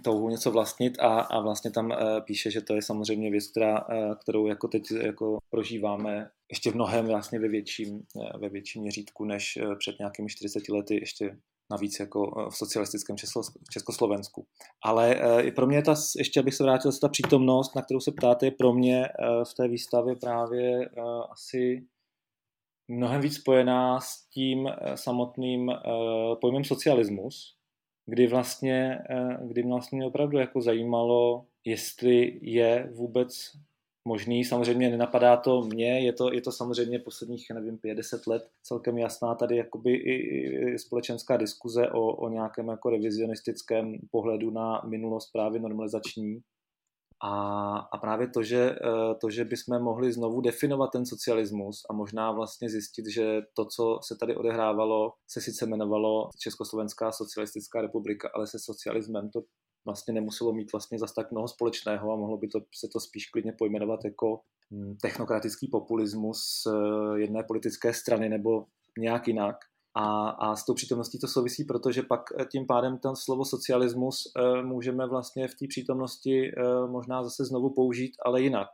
touhu 0.03 0.29
něco 0.29 0.51
vlastnit 0.51 0.99
a, 0.99 1.19
a 1.19 1.41
vlastně 1.41 1.71
tam 1.71 1.93
píše, 2.25 2.51
že 2.51 2.61
to 2.61 2.75
je 2.75 2.81
samozřejmě 2.81 3.31
věc, 3.31 3.51
která, 3.51 3.85
kterou 4.21 4.47
jako 4.47 4.67
teď 4.67 4.83
jako 4.91 5.37
prožíváme 5.49 6.29
ještě 6.51 6.71
v 6.71 6.75
mnohem 6.75 7.05
vlastně 7.05 7.39
ve 7.39 7.47
větším, 7.47 8.01
ve 8.39 8.49
větším 8.49 8.81
měřítku 8.81 9.25
než 9.25 9.59
před 9.79 9.99
nějakými 9.99 10.29
40 10.29 10.69
lety 10.69 10.95
ještě 10.95 11.37
navíc 11.71 11.99
jako 11.99 12.21
eh, 12.39 12.49
v 12.49 12.55
socialistickém 12.55 13.15
Československu. 13.71 14.45
Ale 14.83 15.15
eh, 15.15 15.41
i 15.41 15.51
pro 15.51 15.67
mě 15.67 15.81
ta, 15.81 15.95
ještě 16.17 16.39
abych 16.39 16.53
se 16.53 16.63
vrátil, 16.63 16.91
ta 17.01 17.07
přítomnost, 17.07 17.75
na 17.75 17.81
kterou 17.81 17.99
se 17.99 18.11
ptáte, 18.11 18.45
je 18.45 18.51
pro 18.51 18.73
mě 18.73 19.05
eh, 19.05 19.09
v 19.45 19.53
té 19.53 19.67
výstavě 19.67 20.15
právě 20.15 20.89
asi 21.31 21.85
mnohem 22.87 23.21
víc 23.21 23.35
spojená 23.35 23.99
s 23.99 24.27
tím 24.33 24.69
samotným 24.95 25.71
pojmem 26.41 26.63
socialismus, 26.63 27.55
kdy 28.05 28.27
vlastně, 28.27 28.99
kdy 29.41 29.63
vlastně 29.63 30.05
opravdu 30.05 30.37
jako 30.37 30.61
zajímalo, 30.61 31.45
jestli 31.65 32.39
je 32.41 32.89
vůbec 32.93 33.51
možný. 34.07 34.45
Samozřejmě 34.45 34.89
nenapadá 34.89 35.37
to 35.37 35.61
mě, 35.61 35.99
je 36.05 36.13
to, 36.13 36.33
je 36.33 36.41
to 36.41 36.51
samozřejmě 36.51 36.99
posledních, 36.99 37.45
nevím, 37.53 37.77
50 37.77 38.27
let 38.27 38.49
celkem 38.63 38.97
jasná 38.97 39.35
tady 39.35 39.57
jakoby 39.57 39.93
i, 39.93 40.77
společenská 40.77 41.37
diskuze 41.37 41.89
o, 41.89 42.15
o 42.15 42.29
nějakém 42.29 42.67
jako 42.67 42.89
revizionistickém 42.89 43.93
pohledu 44.11 44.51
na 44.51 44.81
minulost 44.85 45.31
právě 45.31 45.59
normalizační. 45.59 46.41
A, 47.23 47.77
a 47.77 47.97
právě 47.97 48.27
to 48.27 48.43
že, 48.43 48.71
eh, 48.71 49.15
to, 49.21 49.29
že 49.29 49.45
bychom 49.45 49.79
mohli 49.79 50.13
znovu 50.13 50.41
definovat 50.41 50.91
ten 50.91 51.05
socialismus 51.05 51.81
a 51.89 51.93
možná 51.93 52.31
vlastně 52.31 52.69
zjistit, 52.69 53.05
že 53.13 53.41
to, 53.53 53.65
co 53.65 53.99
se 54.03 54.15
tady 54.19 54.35
odehrávalo, 54.35 55.13
se 55.27 55.41
sice 55.41 55.65
jmenovalo 55.65 56.29
Československá 56.39 57.11
socialistická 57.11 57.81
republika, 57.81 58.29
ale 58.35 58.47
se 58.47 58.59
socialismem 58.59 59.29
to 59.29 59.41
vlastně 59.85 60.13
nemuselo 60.13 60.53
mít 60.53 60.71
vlastně 60.71 60.99
zas 60.99 61.13
tak 61.13 61.31
mnoho 61.31 61.47
společného 61.47 62.11
a 62.11 62.15
mohlo 62.15 62.37
by 62.37 62.47
to, 62.47 62.59
se 62.75 62.87
to 62.93 62.99
spíš 62.99 63.25
klidně 63.25 63.53
pojmenovat 63.57 64.05
jako 64.05 64.41
hm, 64.71 64.95
technokratický 65.01 65.67
populismus 65.67 66.63
eh, 66.67 67.19
jedné 67.19 67.43
politické 67.43 67.93
strany 67.93 68.29
nebo 68.29 68.65
nějak 68.99 69.27
jinak. 69.27 69.55
A, 69.93 70.29
a 70.29 70.55
s 70.55 70.65
tou 70.65 70.73
přítomností 70.73 71.19
to 71.19 71.27
souvisí, 71.27 71.63
protože 71.63 72.03
pak 72.03 72.21
eh, 72.39 72.45
tím 72.45 72.65
pádem 72.67 72.97
ten 72.97 73.15
slovo 73.15 73.45
socialismus 73.45 74.23
e, 74.35 74.63
můžeme 74.63 75.07
vlastně 75.07 75.47
v 75.47 75.55
té 75.55 75.65
přítomnosti 75.67 76.51
možná 76.87 77.23
zase 77.23 77.45
znovu 77.45 77.69
použít, 77.69 78.11
ale 78.25 78.41
jinak. 78.41 78.67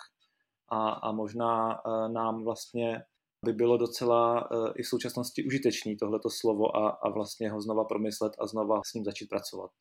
A, 0.70 0.90
a 0.90 1.12
možná 1.12 1.82
nám 2.08 2.44
vlastně 2.44 3.04
by 3.46 3.54
bylo 3.54 3.78
docela 3.78 4.50
i 4.76 4.84
v 4.84 4.88
současnosti 4.88 5.44
užitečný 5.44 5.98
tohleto 5.98 6.30
slovo 6.30 6.78
a, 6.78 6.90
a 6.90 7.10
vlastně 7.10 7.52
ho 7.52 7.62
znova 7.62 7.84
promyslet 7.84 8.34
a 8.40 8.48
znova 8.48 8.82
s 8.86 8.94
ním 8.94 9.06
začít 9.06 9.30
pracovat. 9.30 9.72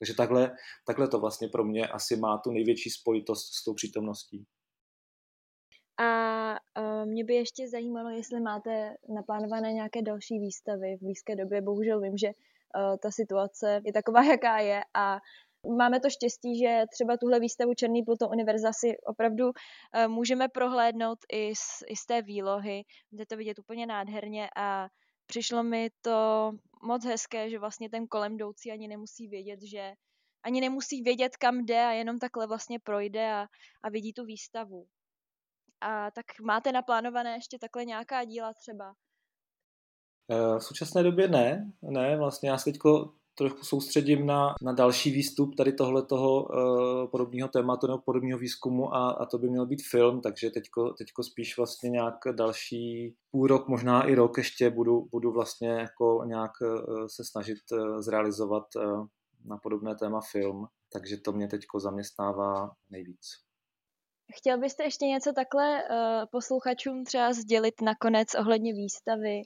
Takže 0.00 0.14
takhle, 0.14 0.50
takhle 0.86 1.08
to 1.08 1.20
vlastně 1.20 1.48
pro 1.48 1.64
mě 1.64 1.86
asi 1.86 2.16
má 2.16 2.38
tu 2.38 2.50
největší 2.50 2.90
spojitost 2.90 3.54
s 3.54 3.64
tou 3.64 3.74
přítomností. 3.74 4.44
A 6.00 6.50
uh, 6.50 7.06
mě 7.06 7.24
by 7.24 7.34
ještě 7.34 7.68
zajímalo, 7.68 8.10
jestli 8.10 8.40
máte 8.40 8.94
naplánované 9.14 9.72
nějaké 9.72 10.02
další 10.02 10.38
výstavy 10.38 10.96
v 10.96 11.04
blízké 11.04 11.36
době. 11.36 11.62
Bohužel 11.62 12.00
vím, 12.00 12.16
že 12.16 12.26
uh, 12.28 12.96
ta 13.02 13.10
situace 13.10 13.80
je 13.84 13.92
taková, 13.92 14.24
jaká 14.34 14.58
je 14.58 14.80
a 14.94 15.18
Máme 15.78 16.00
to 16.00 16.10
štěstí, 16.10 16.58
že 16.58 16.84
třeba 16.92 17.16
tuhle 17.16 17.40
výstavu 17.40 17.74
Černý 17.74 18.02
Pluto 18.02 18.28
univerza 18.28 18.72
si 18.72 18.96
opravdu 19.06 19.46
uh, 19.46 19.52
můžeme 20.08 20.48
prohlédnout 20.48 21.18
i 21.32 21.54
z, 21.54 21.84
i 21.88 21.96
z 21.96 22.06
té 22.06 22.22
výlohy, 22.22 22.84
kde 23.10 23.26
to 23.26 23.36
vidět 23.36 23.58
úplně 23.58 23.86
nádherně 23.86 24.48
a 24.56 24.88
přišlo 25.30 25.62
mi 25.62 25.90
to 26.02 26.52
moc 26.82 27.04
hezké, 27.04 27.50
že 27.50 27.58
vlastně 27.58 27.90
ten 27.90 28.06
kolem 28.06 28.34
jdoucí 28.34 28.72
ani 28.72 28.88
nemusí 28.88 29.28
vědět, 29.28 29.62
že 29.62 29.92
ani 30.42 30.60
nemusí 30.60 31.02
vědět, 31.02 31.36
kam 31.36 31.64
jde 31.64 31.84
a 31.84 31.90
jenom 31.90 32.18
takhle 32.18 32.46
vlastně 32.46 32.78
projde 32.78 33.32
a, 33.32 33.46
a 33.82 33.90
vidí 33.90 34.12
tu 34.12 34.24
výstavu. 34.24 34.86
A 35.80 36.10
tak 36.10 36.26
máte 36.40 36.72
naplánované 36.72 37.34
ještě 37.34 37.58
takhle 37.58 37.84
nějaká 37.84 38.24
díla 38.24 38.54
třeba? 38.54 38.94
Eh, 40.30 40.58
v 40.58 40.60
současné 40.60 41.02
době 41.02 41.28
ne, 41.28 41.72
ne, 41.82 42.16
vlastně 42.16 42.50
já 42.50 42.58
se 42.58 42.64
teďko 42.64 43.14
trochu 43.40 43.64
soustředím 43.64 44.26
na, 44.26 44.54
na 44.62 44.72
další 44.72 45.10
výstup 45.10 45.54
tady 45.56 45.72
tohle 45.72 46.02
toho 46.06 46.42
uh, 46.42 47.10
podobného 47.10 47.48
tématu 47.48 47.86
nebo 47.86 47.98
podobného 47.98 48.38
výzkumu 48.38 48.94
a, 48.94 49.10
a 49.10 49.26
to 49.26 49.38
by 49.38 49.48
měl 49.48 49.66
být 49.66 49.82
film, 49.90 50.20
takže 50.20 50.50
teďko, 50.50 50.92
teďko 50.92 51.22
spíš 51.22 51.56
vlastně 51.56 51.90
nějak 51.90 52.14
další 52.32 53.14
půl 53.30 53.46
rok, 53.46 53.68
možná 53.68 54.02
i 54.02 54.14
rok 54.14 54.38
ještě 54.38 54.70
budu, 54.70 55.08
budu 55.10 55.32
vlastně 55.32 55.68
jako 55.68 56.24
nějak 56.26 56.50
uh, 56.60 57.06
se 57.06 57.24
snažit 57.24 57.58
uh, 57.72 58.00
zrealizovat 58.00 58.64
uh, 58.76 59.06
na 59.44 59.56
podobné 59.62 59.94
téma 59.96 60.20
film, 60.32 60.66
takže 60.92 61.16
to 61.16 61.32
mě 61.32 61.48
teďko 61.48 61.80
zaměstnává 61.80 62.70
nejvíc. 62.90 63.26
Chtěl 64.38 64.58
byste 64.58 64.84
ještě 64.84 65.06
něco 65.06 65.32
takhle 65.32 65.82
uh, 65.82 66.24
posluchačům 66.32 67.04
třeba 67.04 67.32
sdělit 67.32 67.74
nakonec 67.82 68.28
ohledně 68.34 68.72
výstavy 68.72 69.42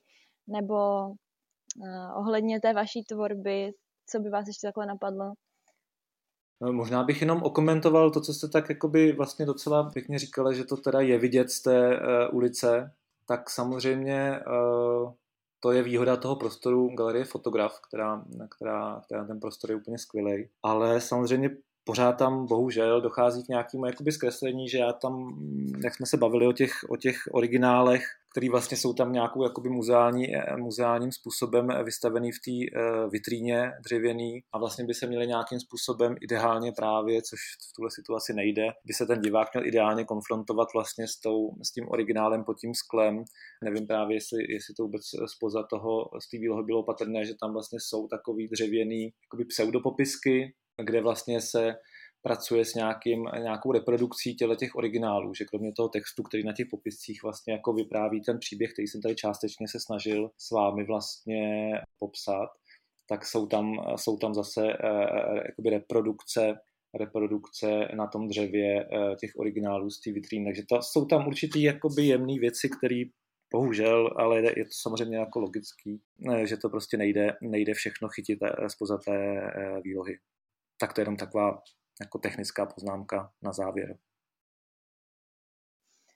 nebo 0.48 0.74
uh, 1.06 2.18
ohledně 2.18 2.60
té 2.60 2.72
vaší 2.72 3.04
tvorby, 3.04 3.72
co 4.06 4.20
by 4.20 4.30
vás 4.30 4.46
ještě 4.46 4.66
takhle 4.66 4.86
napadlo? 4.86 5.32
No, 6.60 6.72
možná 6.72 7.04
bych 7.04 7.20
jenom 7.20 7.42
okomentoval 7.42 8.10
to, 8.10 8.20
co 8.20 8.34
jste 8.34 8.48
tak 8.48 8.68
jakoby 8.68 9.12
vlastně 9.12 9.46
docela 9.46 9.90
pěkně 9.90 10.18
říkala, 10.18 10.52
že 10.52 10.64
to 10.64 10.76
teda 10.76 11.00
je 11.00 11.18
vidět 11.18 11.50
z 11.50 11.62
té 11.62 12.00
uh, 12.00 12.36
ulice, 12.36 12.92
tak 13.26 13.50
samozřejmě 13.50 14.40
uh, 14.46 15.12
to 15.60 15.72
je 15.72 15.82
výhoda 15.82 16.16
toho 16.16 16.36
prostoru 16.36 16.88
Galerie 16.88 17.24
Fotograf, 17.24 17.80
která, 17.80 18.24
která, 18.56 19.02
která 19.04 19.24
ten 19.24 19.40
prostor 19.40 19.70
je 19.70 19.76
úplně 19.76 19.98
skvělý. 19.98 20.48
Ale 20.62 21.00
samozřejmě 21.00 21.50
pořád 21.84 22.12
tam 22.12 22.46
bohužel 22.46 23.00
dochází 23.00 23.44
k 23.44 23.48
nějakému 23.48 23.86
jakoby 23.86 24.12
zkreslení, 24.12 24.68
že 24.68 24.78
já 24.78 24.92
tam, 24.92 25.38
jak 25.84 25.94
jsme 25.94 26.06
se 26.06 26.16
bavili 26.16 26.46
o 26.46 26.52
těch, 26.52 26.72
o 26.88 26.96
těch 26.96 27.16
originálech, 27.32 28.04
který 28.34 28.48
vlastně 28.48 28.76
jsou 28.76 28.92
tam 28.92 29.12
nějakou 29.12 29.42
jakoby 29.42 29.68
muzeální, 29.68 30.36
eh, 30.36 30.56
muzeálním 30.56 31.12
způsobem 31.12 31.68
vystavený 31.84 32.32
v 32.32 32.40
té 32.44 32.80
uh, 32.80 33.10
vitríně 33.10 33.72
dřevěný 33.84 34.40
a 34.52 34.58
vlastně 34.58 34.84
by 34.84 34.94
se 34.94 35.06
měly 35.06 35.26
nějakým 35.26 35.60
způsobem 35.60 36.14
ideálně 36.20 36.72
právě, 36.72 37.22
což 37.22 37.40
v 37.70 37.72
tuhle 37.76 37.90
situaci 37.90 38.32
nejde, 38.34 38.62
by 38.86 38.92
se 38.92 39.06
ten 39.06 39.20
divák 39.20 39.48
měl 39.54 39.66
ideálně 39.66 40.04
konfrontovat 40.04 40.68
vlastně 40.74 41.08
s, 41.08 41.20
tou, 41.20 41.50
s 41.62 41.72
tím 41.72 41.88
originálem 41.88 42.44
pod 42.44 42.58
tím 42.58 42.74
sklem. 42.74 43.24
Nevím 43.64 43.86
právě, 43.86 44.16
jestli, 44.16 44.52
jestli 44.52 44.74
to 44.74 44.82
vůbec 44.82 45.02
spoza 45.26 45.62
toho, 45.62 46.04
z 46.22 46.30
té 46.30 46.38
výlohy 46.38 46.62
bylo 46.62 46.82
patrné, 46.82 47.24
že 47.24 47.34
tam 47.40 47.52
vlastně 47.52 47.78
jsou 47.80 48.08
takový 48.08 48.48
dřevěný 48.48 49.12
jakoby 49.26 49.44
pseudopopisky, 49.44 50.54
kde 50.82 51.00
vlastně 51.00 51.40
se 51.40 51.74
pracuje 52.22 52.64
s 52.64 52.74
nějakým, 52.74 53.24
nějakou 53.42 53.72
reprodukcí 53.72 54.34
těle 54.34 54.56
těch 54.56 54.74
originálů, 54.74 55.34
že 55.34 55.44
kromě 55.44 55.72
toho 55.72 55.88
textu, 55.88 56.22
který 56.22 56.44
na 56.44 56.52
těch 56.52 56.66
popiscích 56.70 57.22
vlastně 57.22 57.52
jako 57.52 57.72
vypráví 57.72 58.20
ten 58.20 58.38
příběh, 58.38 58.72
který 58.72 58.88
jsem 58.88 59.00
tady 59.02 59.14
částečně 59.14 59.68
se 59.68 59.78
snažil 59.80 60.30
s 60.38 60.50
vámi 60.50 60.84
vlastně 60.84 61.72
popsat, 61.98 62.48
tak 63.08 63.26
jsou 63.26 63.46
tam, 63.46 63.72
jsou 63.96 64.16
tam 64.16 64.34
zase 64.34 64.62
uh, 64.62 65.36
jakoby 65.46 65.70
reprodukce 65.70 66.54
reprodukce 66.98 67.66
na 67.96 68.06
tom 68.06 68.28
dřevě 68.28 68.84
uh, 68.84 69.16
těch 69.16 69.30
originálů 69.36 69.90
z 69.90 70.00
té 70.00 70.12
vitríny. 70.12 70.44
Takže 70.44 70.62
to, 70.68 70.82
jsou 70.82 71.04
tam 71.04 71.26
určitý 71.26 71.62
jakoby 71.62 72.02
jemné 72.02 72.38
věci, 72.38 72.68
které 72.78 73.02
bohužel, 73.52 74.10
ale 74.16 74.36
je 74.38 74.64
to 74.64 74.70
samozřejmě 74.82 75.16
jako 75.16 75.40
logický, 75.40 76.00
že 76.44 76.56
to 76.56 76.68
prostě 76.68 76.96
nejde, 76.96 77.36
nejde 77.42 77.74
všechno 77.74 78.08
chytit 78.08 78.38
spoza 78.68 78.98
té 78.98 79.50
výlohy. 79.84 80.18
Tak 80.84 80.92
to 80.92 81.00
je 81.00 81.02
jenom 81.02 81.16
taková 81.16 81.62
jako 82.00 82.18
technická 82.18 82.66
poznámka 82.66 83.32
na 83.42 83.52
závěr. 83.52 83.98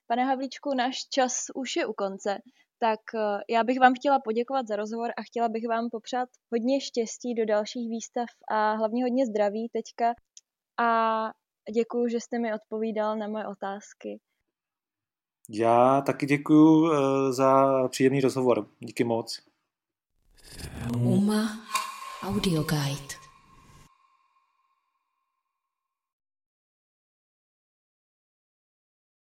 Pane 0.07 0.25
Havlíčku, 0.25 0.75
náš 0.75 1.09
čas 1.09 1.45
už 1.55 1.77
je 1.77 1.87
u 1.87 1.93
konce, 1.93 2.39
tak 2.79 3.01
eh, 3.15 3.41
já 3.51 3.65
bych 3.65 3.81
vám 3.81 3.95
chtěla 3.95 4.19
poděkovat 4.25 4.67
za 4.69 4.77
rozhovor 4.77 5.11
a 5.19 5.23
chtěla 5.23 5.49
bych 5.49 5.69
vám 5.69 5.89
popřát 5.91 6.29
hodně 6.53 6.81
štěstí 6.81 7.35
do 7.35 7.47
dalších 7.47 7.91
výstav 7.91 8.27
a 8.51 8.73
hlavně 8.73 9.05
hodně 9.05 9.27
zdraví 9.27 9.69
teďka. 9.73 10.15
A 10.81 10.89
děkuji, 11.75 12.09
že 12.09 12.21
jste 12.21 12.39
mi 12.39 12.55
odpovídal 12.55 13.17
na 13.17 13.29
moje 13.29 13.47
otázky. 13.47 14.21
Já 15.51 16.01
taky 16.01 16.27
děkuji 16.27 16.93
eh, 16.93 17.33
za 17.33 17.67
příjemný 17.89 18.21
rozhovor. 18.21 18.69
Díky 18.81 19.05
moc. 19.05 19.41
Uma 20.95 21.67
Audio 22.23 22.63
Guide. 22.63 23.28